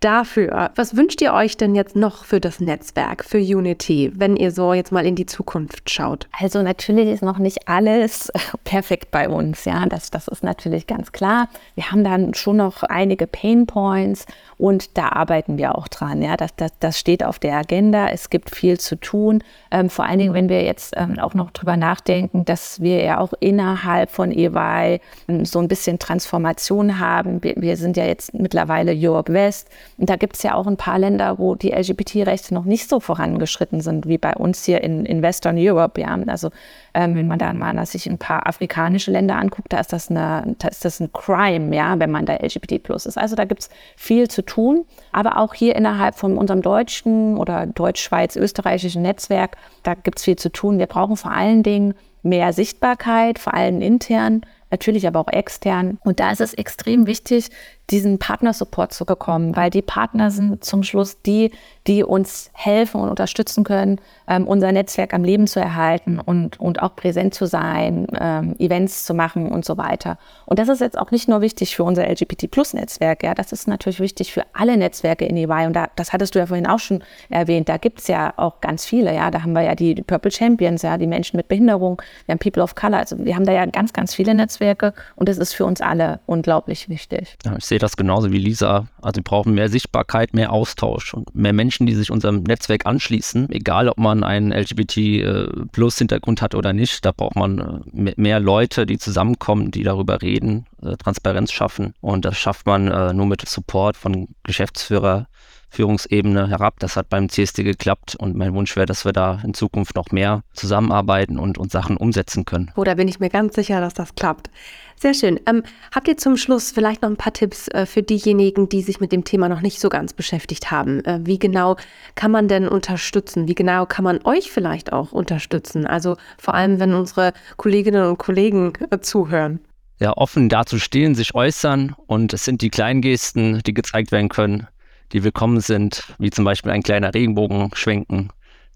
dafür. 0.00 0.70
Was 0.74 0.96
wünscht 0.96 1.20
ihr 1.22 1.32
euch 1.32 1.56
denn 1.56 1.74
jetzt 1.74 1.96
noch 1.96 2.24
für 2.24 2.40
das 2.40 2.60
Netzwerk, 2.60 3.24
für 3.24 3.38
Unity, 3.38 4.12
wenn 4.14 4.36
ihr 4.36 4.50
so 4.50 4.72
jetzt 4.72 4.92
mal 4.92 5.06
in 5.06 5.14
die 5.14 5.26
Zukunft 5.26 5.90
schaut? 5.90 6.28
Also 6.32 6.62
natürlich 6.62 7.08
ist 7.08 7.22
noch 7.22 7.38
nicht 7.38 7.68
alles 7.68 8.32
perfekt 8.64 9.10
bei 9.10 9.28
uns, 9.28 9.64
ja, 9.64 9.86
das, 9.86 10.10
das 10.10 10.28
ist 10.28 10.44
natürlich 10.44 10.86
ganz 10.86 11.12
klar. 11.12 11.48
Wir 11.74 11.90
haben 11.90 12.04
dann 12.04 12.34
schon 12.34 12.56
noch 12.56 12.82
einige 12.82 13.26
Pain 13.26 13.66
Points 13.66 14.26
und 14.58 14.96
da 14.96 15.10
arbeiten 15.10 15.58
wir 15.58 15.76
auch 15.76 15.88
dran, 15.88 16.22
ja, 16.22 16.36
das, 16.36 16.54
das, 16.56 16.72
das 16.80 16.98
steht 16.98 17.24
auf 17.24 17.38
der 17.38 17.56
Agenda, 17.56 18.08
es 18.08 18.30
gibt 18.30 18.54
viel 18.54 18.78
zu 18.78 18.96
tun, 18.96 19.42
ähm, 19.70 19.90
vor 19.90 20.04
allen 20.04 20.18
Dingen, 20.18 20.34
wenn 20.34 20.48
wir 20.48 20.62
jetzt 20.62 20.94
ähm, 20.96 21.18
auch 21.18 21.34
noch 21.34 21.50
drüber 21.50 21.76
nachdenken, 21.76 22.44
dass 22.44 22.80
wir 22.80 23.02
ja 23.02 23.18
auch 23.18 23.32
innerhalb 23.40 24.10
von 24.10 24.30
EY 24.30 25.00
ähm, 25.28 25.44
so 25.44 25.58
ein 25.58 25.68
bisschen 25.68 25.98
Transformation 25.98 26.98
haben. 26.98 27.42
Wir, 27.42 27.54
wir 27.56 27.76
sind 27.76 27.96
ja 27.96 28.04
jetzt 28.04 28.34
mittlerweile 28.34 28.92
Europe 28.94 29.32
West, 29.32 29.68
und 29.98 30.10
da 30.10 30.16
gibt 30.16 30.36
es 30.36 30.42
ja 30.42 30.54
auch 30.54 30.66
ein 30.66 30.76
paar 30.76 30.98
Länder, 30.98 31.38
wo 31.38 31.54
die 31.54 31.70
LGBT-Rechte 31.70 32.52
noch 32.52 32.64
nicht 32.64 32.88
so 32.88 33.00
vorangeschritten 33.00 33.80
sind 33.80 34.06
wie 34.06 34.18
bei 34.18 34.34
uns 34.34 34.64
hier 34.64 34.82
in, 34.82 35.06
in 35.06 35.22
Western 35.22 35.56
Europe. 35.58 35.98
Ja. 36.00 36.18
Also 36.26 36.50
ähm, 36.92 37.14
wenn 37.14 37.26
man 37.26 37.38
da 37.38 37.52
mal 37.54 37.84
sich 37.86 38.06
ein 38.06 38.18
paar 38.18 38.46
afrikanische 38.46 39.10
Länder 39.10 39.36
anguckt, 39.36 39.72
da 39.72 39.80
ist 39.80 39.92
das, 39.92 40.10
eine, 40.10 40.54
da 40.58 40.68
ist 40.68 40.84
das 40.84 41.00
ein 41.00 41.12
Crime, 41.12 41.74
ja, 41.74 41.98
wenn 41.98 42.10
man 42.10 42.26
da 42.26 42.34
LGBT 42.34 42.82
plus 42.82 43.06
ist. 43.06 43.16
Also 43.16 43.36
da 43.36 43.44
gibt 43.44 43.62
es 43.62 43.70
viel 43.96 44.28
zu 44.28 44.44
tun. 44.44 44.84
Aber 45.12 45.38
auch 45.38 45.54
hier 45.54 45.74
innerhalb 45.76 46.14
von 46.14 46.36
unserem 46.36 46.60
deutschen 46.60 47.38
oder 47.38 47.66
deutsch-schweiz-österreichischen 47.66 49.00
Netzwerk, 49.00 49.56
da 49.82 49.94
gibt 49.94 50.18
es 50.18 50.24
viel 50.24 50.36
zu 50.36 50.52
tun. 50.52 50.78
Wir 50.78 50.86
brauchen 50.86 51.16
vor 51.16 51.30
allen 51.30 51.62
Dingen 51.62 51.94
mehr 52.22 52.52
Sichtbarkeit, 52.52 53.38
vor 53.38 53.54
allem 53.54 53.80
intern, 53.80 54.42
natürlich 54.70 55.06
aber 55.06 55.20
auch 55.20 55.32
extern. 55.32 55.98
Und 56.04 56.20
da 56.20 56.32
ist 56.32 56.40
es 56.40 56.54
extrem 56.54 57.06
wichtig, 57.06 57.50
diesen 57.90 58.18
Partnersupport 58.18 58.92
zu 58.92 59.04
bekommen, 59.04 59.54
weil 59.54 59.70
die 59.70 59.82
Partner 59.82 60.30
sind 60.30 60.64
zum 60.64 60.82
Schluss 60.82 61.20
die, 61.22 61.52
die 61.86 62.02
uns 62.02 62.50
helfen 62.52 63.00
und 63.00 63.10
unterstützen 63.10 63.62
können, 63.62 64.00
ähm, 64.26 64.48
unser 64.48 64.72
Netzwerk 64.72 65.14
am 65.14 65.22
Leben 65.22 65.46
zu 65.46 65.60
erhalten 65.60 66.18
und, 66.18 66.58
und 66.58 66.82
auch 66.82 66.96
präsent 66.96 67.34
zu 67.34 67.46
sein, 67.46 68.08
ähm, 68.18 68.56
Events 68.58 69.04
zu 69.04 69.14
machen 69.14 69.52
und 69.52 69.64
so 69.64 69.76
weiter. 69.76 70.18
Und 70.46 70.58
das 70.58 70.68
ist 70.68 70.80
jetzt 70.80 70.98
auch 70.98 71.12
nicht 71.12 71.28
nur 71.28 71.40
wichtig 71.40 71.76
für 71.76 71.84
unser 71.84 72.08
LGBT-Plus-Netzwerk, 72.08 73.22
ja, 73.22 73.34
das 73.34 73.52
ist 73.52 73.68
natürlich 73.68 74.00
wichtig 74.00 74.32
für 74.32 74.42
alle 74.52 74.76
Netzwerke 74.76 75.24
in 75.24 75.36
EY. 75.36 75.66
Und 75.66 75.74
da, 75.74 75.86
das 75.94 76.12
hattest 76.12 76.34
du 76.34 76.40
ja 76.40 76.46
vorhin 76.46 76.66
auch 76.66 76.80
schon 76.80 77.04
erwähnt, 77.30 77.68
da 77.68 77.76
gibt 77.76 78.00
es 78.00 78.08
ja 78.08 78.34
auch 78.36 78.60
ganz 78.60 78.84
viele, 78.84 79.14
ja, 79.14 79.30
da 79.30 79.42
haben 79.42 79.52
wir 79.52 79.62
ja 79.62 79.76
die 79.76 79.94
Purple 79.94 80.32
Champions, 80.32 80.82
ja, 80.82 80.98
die 80.98 81.06
Menschen 81.06 81.36
mit 81.36 81.46
Behinderung, 81.46 82.02
wir 82.26 82.32
haben 82.32 82.40
People 82.40 82.64
of 82.64 82.74
Color, 82.74 82.98
also 82.98 83.16
wir 83.24 83.36
haben 83.36 83.46
da 83.46 83.52
ja 83.52 83.64
ganz, 83.66 83.92
ganz 83.92 84.12
viele 84.12 84.34
Netzwerke 84.34 84.92
und 85.14 85.28
das 85.28 85.38
ist 85.38 85.52
für 85.52 85.64
uns 85.64 85.80
alle 85.80 86.18
unglaublich 86.26 86.88
wichtig. 86.88 87.36
Ja, 87.44 87.54
ich 87.56 87.64
sehe 87.64 87.75
das 87.78 87.96
genauso 87.96 88.32
wie 88.32 88.38
Lisa. 88.38 88.88
Also 89.00 89.16
wir 89.16 89.24
brauchen 89.24 89.54
mehr 89.54 89.68
Sichtbarkeit, 89.68 90.34
mehr 90.34 90.52
Austausch 90.52 91.14
und 91.14 91.34
mehr 91.34 91.52
Menschen, 91.52 91.86
die 91.86 91.94
sich 91.94 92.10
unserem 92.10 92.42
Netzwerk 92.42 92.86
anschließen, 92.86 93.50
egal 93.50 93.88
ob 93.88 93.98
man 93.98 94.24
einen 94.24 94.52
LGBT-Plus-Hintergrund 94.52 96.42
hat 96.42 96.54
oder 96.54 96.72
nicht. 96.72 97.04
Da 97.04 97.12
braucht 97.12 97.36
man 97.36 97.84
äh, 97.94 98.12
mehr 98.16 98.40
Leute, 98.40 98.86
die 98.86 98.98
zusammenkommen, 98.98 99.70
die 99.70 99.82
darüber 99.82 100.22
reden 100.22 100.66
äh, 100.75 100.75
Transparenz 100.96 101.52
schaffen. 101.52 101.94
Und 102.00 102.24
das 102.24 102.38
schafft 102.38 102.66
man 102.66 102.88
äh, 102.88 103.12
nur 103.12 103.26
mit 103.26 103.46
Support 103.48 103.96
von 103.96 104.28
Geschäftsführer, 104.44 105.26
Führungsebene 105.68 106.48
herab. 106.48 106.78
Das 106.78 106.96
hat 106.96 107.08
beim 107.08 107.28
CSD 107.28 107.62
geklappt 107.62 108.16
und 108.16 108.36
mein 108.36 108.54
Wunsch 108.54 108.76
wäre, 108.76 108.86
dass 108.86 109.04
wir 109.04 109.12
da 109.12 109.40
in 109.44 109.52
Zukunft 109.54 109.96
noch 109.96 110.10
mehr 110.10 110.42
zusammenarbeiten 110.54 111.38
und, 111.38 111.58
und 111.58 111.70
Sachen 111.70 111.96
umsetzen 111.96 112.44
können. 112.44 112.72
Oh, 112.76 112.84
da 112.84 112.94
bin 112.94 113.08
ich 113.08 113.20
mir 113.20 113.28
ganz 113.28 113.54
sicher, 113.54 113.80
dass 113.80 113.94
das 113.94 114.14
klappt. 114.14 114.50
Sehr 114.98 115.12
schön. 115.12 115.38
Ähm, 115.46 115.62
habt 115.94 116.08
ihr 116.08 116.16
zum 116.16 116.38
Schluss 116.38 116.70
vielleicht 116.70 117.02
noch 117.02 117.10
ein 117.10 117.18
paar 117.18 117.34
Tipps 117.34 117.68
äh, 117.68 117.84
für 117.84 118.02
diejenigen, 118.02 118.70
die 118.70 118.80
sich 118.80 119.00
mit 119.00 119.12
dem 119.12 119.24
Thema 119.24 119.48
noch 119.50 119.60
nicht 119.60 119.78
so 119.78 119.90
ganz 119.90 120.14
beschäftigt 120.14 120.70
haben? 120.70 121.04
Äh, 121.04 121.20
wie 121.24 121.38
genau 121.38 121.76
kann 122.14 122.30
man 122.30 122.48
denn 122.48 122.66
unterstützen? 122.66 123.46
Wie 123.46 123.54
genau 123.54 123.84
kann 123.84 124.04
man 124.04 124.20
euch 124.24 124.50
vielleicht 124.50 124.92
auch 124.94 125.12
unterstützen? 125.12 125.86
Also 125.86 126.16
vor 126.38 126.54
allem, 126.54 126.80
wenn 126.80 126.94
unsere 126.94 127.34
Kolleginnen 127.58 128.08
und 128.08 128.18
Kollegen 128.18 128.72
äh, 128.90 129.00
zuhören. 129.00 129.60
Ja, 129.98 130.12
offen 130.14 130.50
dazu 130.50 130.78
stehen, 130.78 131.14
sich 131.14 131.34
äußern 131.34 131.94
und 132.06 132.34
es 132.34 132.44
sind 132.44 132.60
die 132.60 132.68
kleinen 132.68 133.00
Gesten, 133.00 133.62
die 133.64 133.72
gezeigt 133.72 134.12
werden 134.12 134.28
können, 134.28 134.66
die 135.12 135.24
willkommen 135.24 135.60
sind, 135.60 136.04
wie 136.18 136.30
zum 136.30 136.44
Beispiel 136.44 136.72
ein 136.72 136.82
kleiner 136.82 137.14
Regenbogen 137.14 137.70
schwenken. 137.74 138.30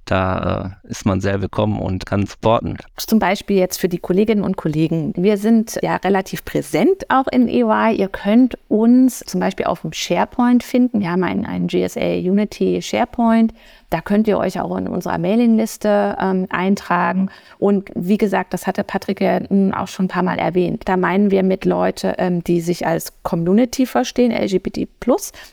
Da 0.07 0.79
äh, 0.85 0.89
ist 0.91 1.05
man 1.05 1.21
sehr 1.21 1.41
willkommen 1.41 1.79
und 1.79 2.07
kann 2.07 2.27
supporten. 2.27 2.79
Zum 2.97 3.19
Beispiel 3.19 3.59
jetzt 3.59 3.79
für 3.79 3.89
die 3.89 3.99
Kolleginnen 3.99 4.43
und 4.43 4.57
Kollegen. 4.57 5.13
Wir 5.17 5.37
sind 5.37 5.79
ja 5.83 5.97
relativ 5.97 6.45
präsent 6.45 7.05
auch 7.11 7.27
in 7.31 7.49
EY. 7.49 7.95
Ihr 7.97 8.09
könnt 8.09 8.59
uns 8.69 9.21
zum 9.21 9.41
Beispiel 9.41 9.67
auf 9.67 9.83
dem 9.83 9.93
SharePoint 9.93 10.65
finden. 10.65 11.01
Wir 11.01 11.13
haben 11.13 11.23
einen, 11.23 11.45
einen 11.45 11.69
GSA 11.69 12.01
Unity 12.01 12.81
SharePoint 12.83 13.53
da 13.90 14.00
könnt 14.00 14.29
ihr 14.29 14.38
euch 14.38 14.61
auch 14.61 14.76
in 14.76 14.87
unserer 14.87 15.18
Mailingliste 15.18 16.16
ähm, 16.20 16.46
eintragen. 16.48 17.29
Und 17.59 17.90
wie 17.96 18.18
gesagt, 18.18 18.55
das 18.55 18.66
hatte 18.68 18.85
Patrick 18.85 19.20
ja 19.20 19.40
auch 19.76 19.88
schon 19.88 20.07
ein 20.07 20.09
paar 20.09 20.22
Mal 20.22 20.38
erwähnt. 20.38 20.83
Da 20.87 20.96
meinen 20.96 21.33
wir 21.33 21.42
mit 21.42 21.64
Leute, 21.64 22.14
ähm, 22.18 22.42
die 22.44 22.61
sich 22.61 22.87
als 22.87 23.12
Community 23.24 23.87
verstehen, 23.87 24.31
LGBT+, 24.31 24.88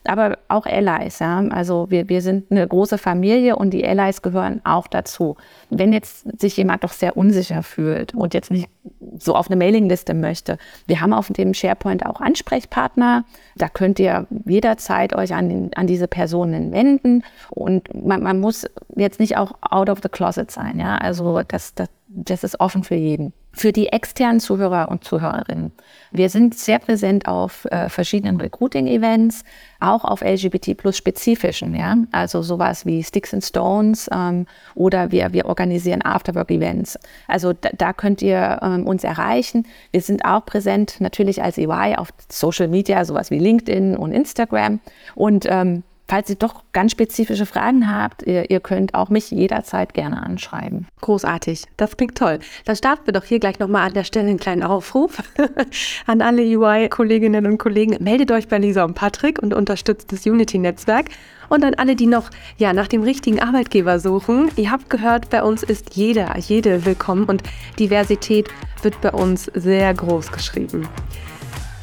aber 0.05 0.37
auch 0.49 0.67
Allies. 0.67 1.19
Ja? 1.19 1.39
Also 1.49 1.87
wir, 1.89 2.09
wir 2.09 2.21
sind 2.21 2.51
eine 2.51 2.67
große 2.67 2.99
Familie 2.99 3.55
und 3.55 3.71
die 3.71 3.85
Allies 3.85 4.21
gehören 4.21 4.61
auch 4.63 4.87
dazu. 4.87 5.35
Wenn 5.71 5.91
jetzt 5.91 6.39
sich 6.39 6.55
jemand 6.57 6.83
doch 6.83 6.93
sehr 6.93 7.17
unsicher 7.17 7.63
fühlt 7.63 8.13
und 8.13 8.35
jetzt 8.35 8.51
nicht 8.51 8.69
so 9.17 9.35
auf 9.35 9.47
eine 9.47 9.55
Mailingliste 9.55 10.13
möchte, 10.13 10.59
wir 10.85 11.01
haben 11.01 11.13
auf 11.13 11.27
dem 11.31 11.55
SharePoint 11.55 12.05
auch 12.05 12.21
Ansprechpartner. 12.21 13.25
Da 13.55 13.67
könnt 13.67 13.99
ihr 13.99 14.27
jederzeit 14.45 15.15
euch 15.15 15.33
an, 15.33 15.71
an 15.75 15.87
diese 15.87 16.07
Personen 16.07 16.71
wenden 16.71 17.23
und 17.49 17.89
man, 18.05 18.26
man 18.27 18.41
muss 18.41 18.65
jetzt 18.97 19.21
nicht 19.21 19.37
auch 19.37 19.53
out 19.61 19.89
of 19.89 19.99
the 20.03 20.09
closet 20.09 20.51
sein. 20.51 20.81
Ja? 20.81 20.97
Also 20.97 21.41
das, 21.47 21.73
das, 21.75 21.87
das 22.09 22.43
ist 22.43 22.59
offen 22.59 22.83
für 22.83 22.95
jeden. 22.95 23.31
Für 23.53 23.71
die 23.71 23.87
externen 23.87 24.41
Zuhörer 24.41 24.89
und 24.89 25.05
Zuhörerinnen. 25.05 25.71
Wir 26.11 26.29
sind 26.29 26.53
sehr 26.53 26.79
präsent 26.79 27.25
auf 27.25 27.63
äh, 27.71 27.87
verschiedenen 27.87 28.41
Recruiting-Events, 28.41 29.45
auch 29.79 30.03
auf 30.03 30.21
LGBT 30.21 30.75
plus 30.75 30.97
spezifischen, 30.97 31.73
ja. 31.73 31.95
Also 32.11 32.41
sowas 32.41 32.85
wie 32.85 33.01
Sticks 33.01 33.33
and 33.33 33.45
Stones 33.45 34.09
ähm, 34.13 34.45
oder 34.75 35.09
wir, 35.11 35.31
wir 35.31 35.45
organisieren 35.45 36.01
Afterwork-Events. 36.03 36.99
Also 37.29 37.53
da, 37.53 37.69
da, 37.77 37.93
könnt 37.93 38.21
ihr 38.21 38.59
ähm, 38.61 38.85
uns 38.85 39.05
erreichen. 39.05 39.65
Wir 39.91 40.01
sind 40.01 40.25
auch 40.25 40.45
präsent 40.45 40.97
natürlich 40.99 41.41
als 41.41 41.57
EY 41.57 41.95
auf 41.95 42.09
Social 42.29 42.67
Media, 42.67 43.05
sowas 43.05 43.31
wie 43.31 43.39
LinkedIn 43.39 43.95
und 43.95 44.11
Instagram. 44.11 44.81
Und 45.15 45.45
ähm, 45.49 45.83
Falls 46.09 46.29
ihr 46.29 46.37
doch 46.37 46.63
ganz 46.71 46.93
spezifische 46.93 47.45
Fragen 47.45 47.93
habt, 47.93 48.23
ihr, 48.23 48.49
ihr, 48.49 48.61
könnt 48.61 48.93
auch 48.93 49.09
mich 49.09 49.29
jederzeit 49.29 49.93
gerne 49.93 50.23
anschreiben. 50.23 50.87
Großartig, 51.01 51.65
das 51.75 51.97
klingt 51.97 52.17
toll. 52.17 52.39
Dann 52.63 52.77
starten 52.77 53.05
wir 53.07 53.11
doch 53.11 53.25
hier 53.25 53.39
gleich 53.39 53.59
nochmal 53.59 53.87
an 53.87 53.93
der 53.93 54.05
Stelle 54.05 54.29
einen 54.29 54.39
kleinen 54.39 54.63
Aufruf 54.63 55.21
an 56.05 56.21
alle 56.21 56.43
UI-Kolleginnen 56.43 57.45
und 57.45 57.57
Kollegen. 57.57 58.01
Meldet 58.01 58.31
euch 58.31 58.47
bei 58.47 58.57
Lisa 58.57 58.85
und 58.85 58.93
Patrick 58.93 59.37
und 59.39 59.53
unterstützt 59.53 60.13
das 60.13 60.25
Unity-Netzwerk. 60.25 61.07
Und 61.49 61.65
an 61.65 61.73
alle, 61.75 61.97
die 61.97 62.07
noch 62.07 62.29
ja, 62.57 62.71
nach 62.71 62.87
dem 62.87 63.03
richtigen 63.03 63.41
Arbeitgeber 63.41 63.99
suchen. 63.99 64.49
Ihr 64.55 64.71
habt 64.71 64.89
gehört, 64.89 65.29
bei 65.29 65.43
uns 65.43 65.61
ist 65.63 65.95
jeder, 65.95 66.37
jede 66.37 66.85
willkommen 66.85 67.25
und 67.25 67.43
Diversität 67.79 68.47
wird 68.81 68.99
bei 69.01 69.11
uns 69.11 69.45
sehr 69.53 69.93
groß 69.93 70.31
geschrieben. 70.31 70.87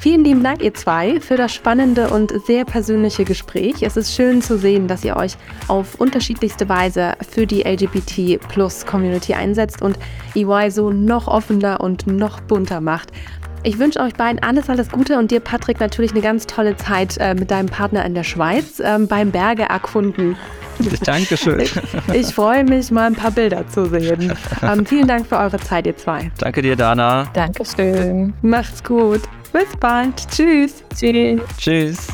Vielen 0.04 0.22
lieben 0.22 0.44
Dank, 0.44 0.60
ihr 0.60 0.74
zwei, 0.74 1.18
für 1.18 1.38
das 1.38 1.54
spannende 1.54 2.10
und 2.10 2.30
sehr 2.44 2.66
persönliche 2.66 3.24
Gespräch. 3.24 3.76
Es 3.80 3.96
ist 3.96 4.14
schön 4.14 4.42
zu 4.42 4.58
sehen, 4.58 4.86
dass 4.86 5.02
ihr 5.02 5.16
euch 5.16 5.38
auf 5.66 5.94
unterschiedlichste 5.94 6.68
Weise 6.68 7.14
für 7.26 7.46
die 7.46 7.62
LGBT-Plus-Community 7.62 9.32
einsetzt 9.32 9.80
und 9.80 9.98
EY 10.34 10.70
so 10.70 10.90
noch 10.90 11.26
offener 11.26 11.80
und 11.80 12.06
noch 12.06 12.42
bunter 12.42 12.82
macht. 12.82 13.12
Ich 13.64 13.78
wünsche 13.78 13.98
euch 14.00 14.12
beiden 14.12 14.42
alles, 14.42 14.68
alles 14.68 14.90
Gute 14.90 15.18
und 15.18 15.30
dir, 15.30 15.40
Patrick, 15.40 15.80
natürlich 15.80 16.12
eine 16.12 16.20
ganz 16.20 16.46
tolle 16.46 16.76
Zeit 16.76 17.16
äh, 17.18 17.34
mit 17.34 17.50
deinem 17.50 17.68
Partner 17.68 18.04
in 18.04 18.14
der 18.14 18.22
Schweiz 18.22 18.78
ähm, 18.84 19.08
beim 19.08 19.30
Berge 19.30 19.62
erkunden. 19.62 20.36
Dankeschön. 21.04 21.60
Ich, 21.60 21.74
ich 22.12 22.26
freue 22.26 22.62
mich, 22.64 22.90
mal 22.90 23.06
ein 23.06 23.14
paar 23.14 23.30
Bilder 23.30 23.66
zu 23.68 23.86
sehen. 23.86 24.32
Ähm, 24.62 24.84
vielen 24.84 25.08
Dank 25.08 25.26
für 25.26 25.38
eure 25.38 25.58
Zeit, 25.58 25.86
ihr 25.86 25.96
zwei. 25.96 26.30
Danke 26.38 26.60
dir, 26.60 26.76
Dana. 26.76 27.26
Dankeschön. 27.32 28.34
Macht's 28.42 28.82
gut. 28.82 29.22
Bis 29.52 29.76
bald. 29.78 30.14
Tschüss. 30.30 30.84
Tschüss. 30.94 31.40
Tschüss. 31.58 32.08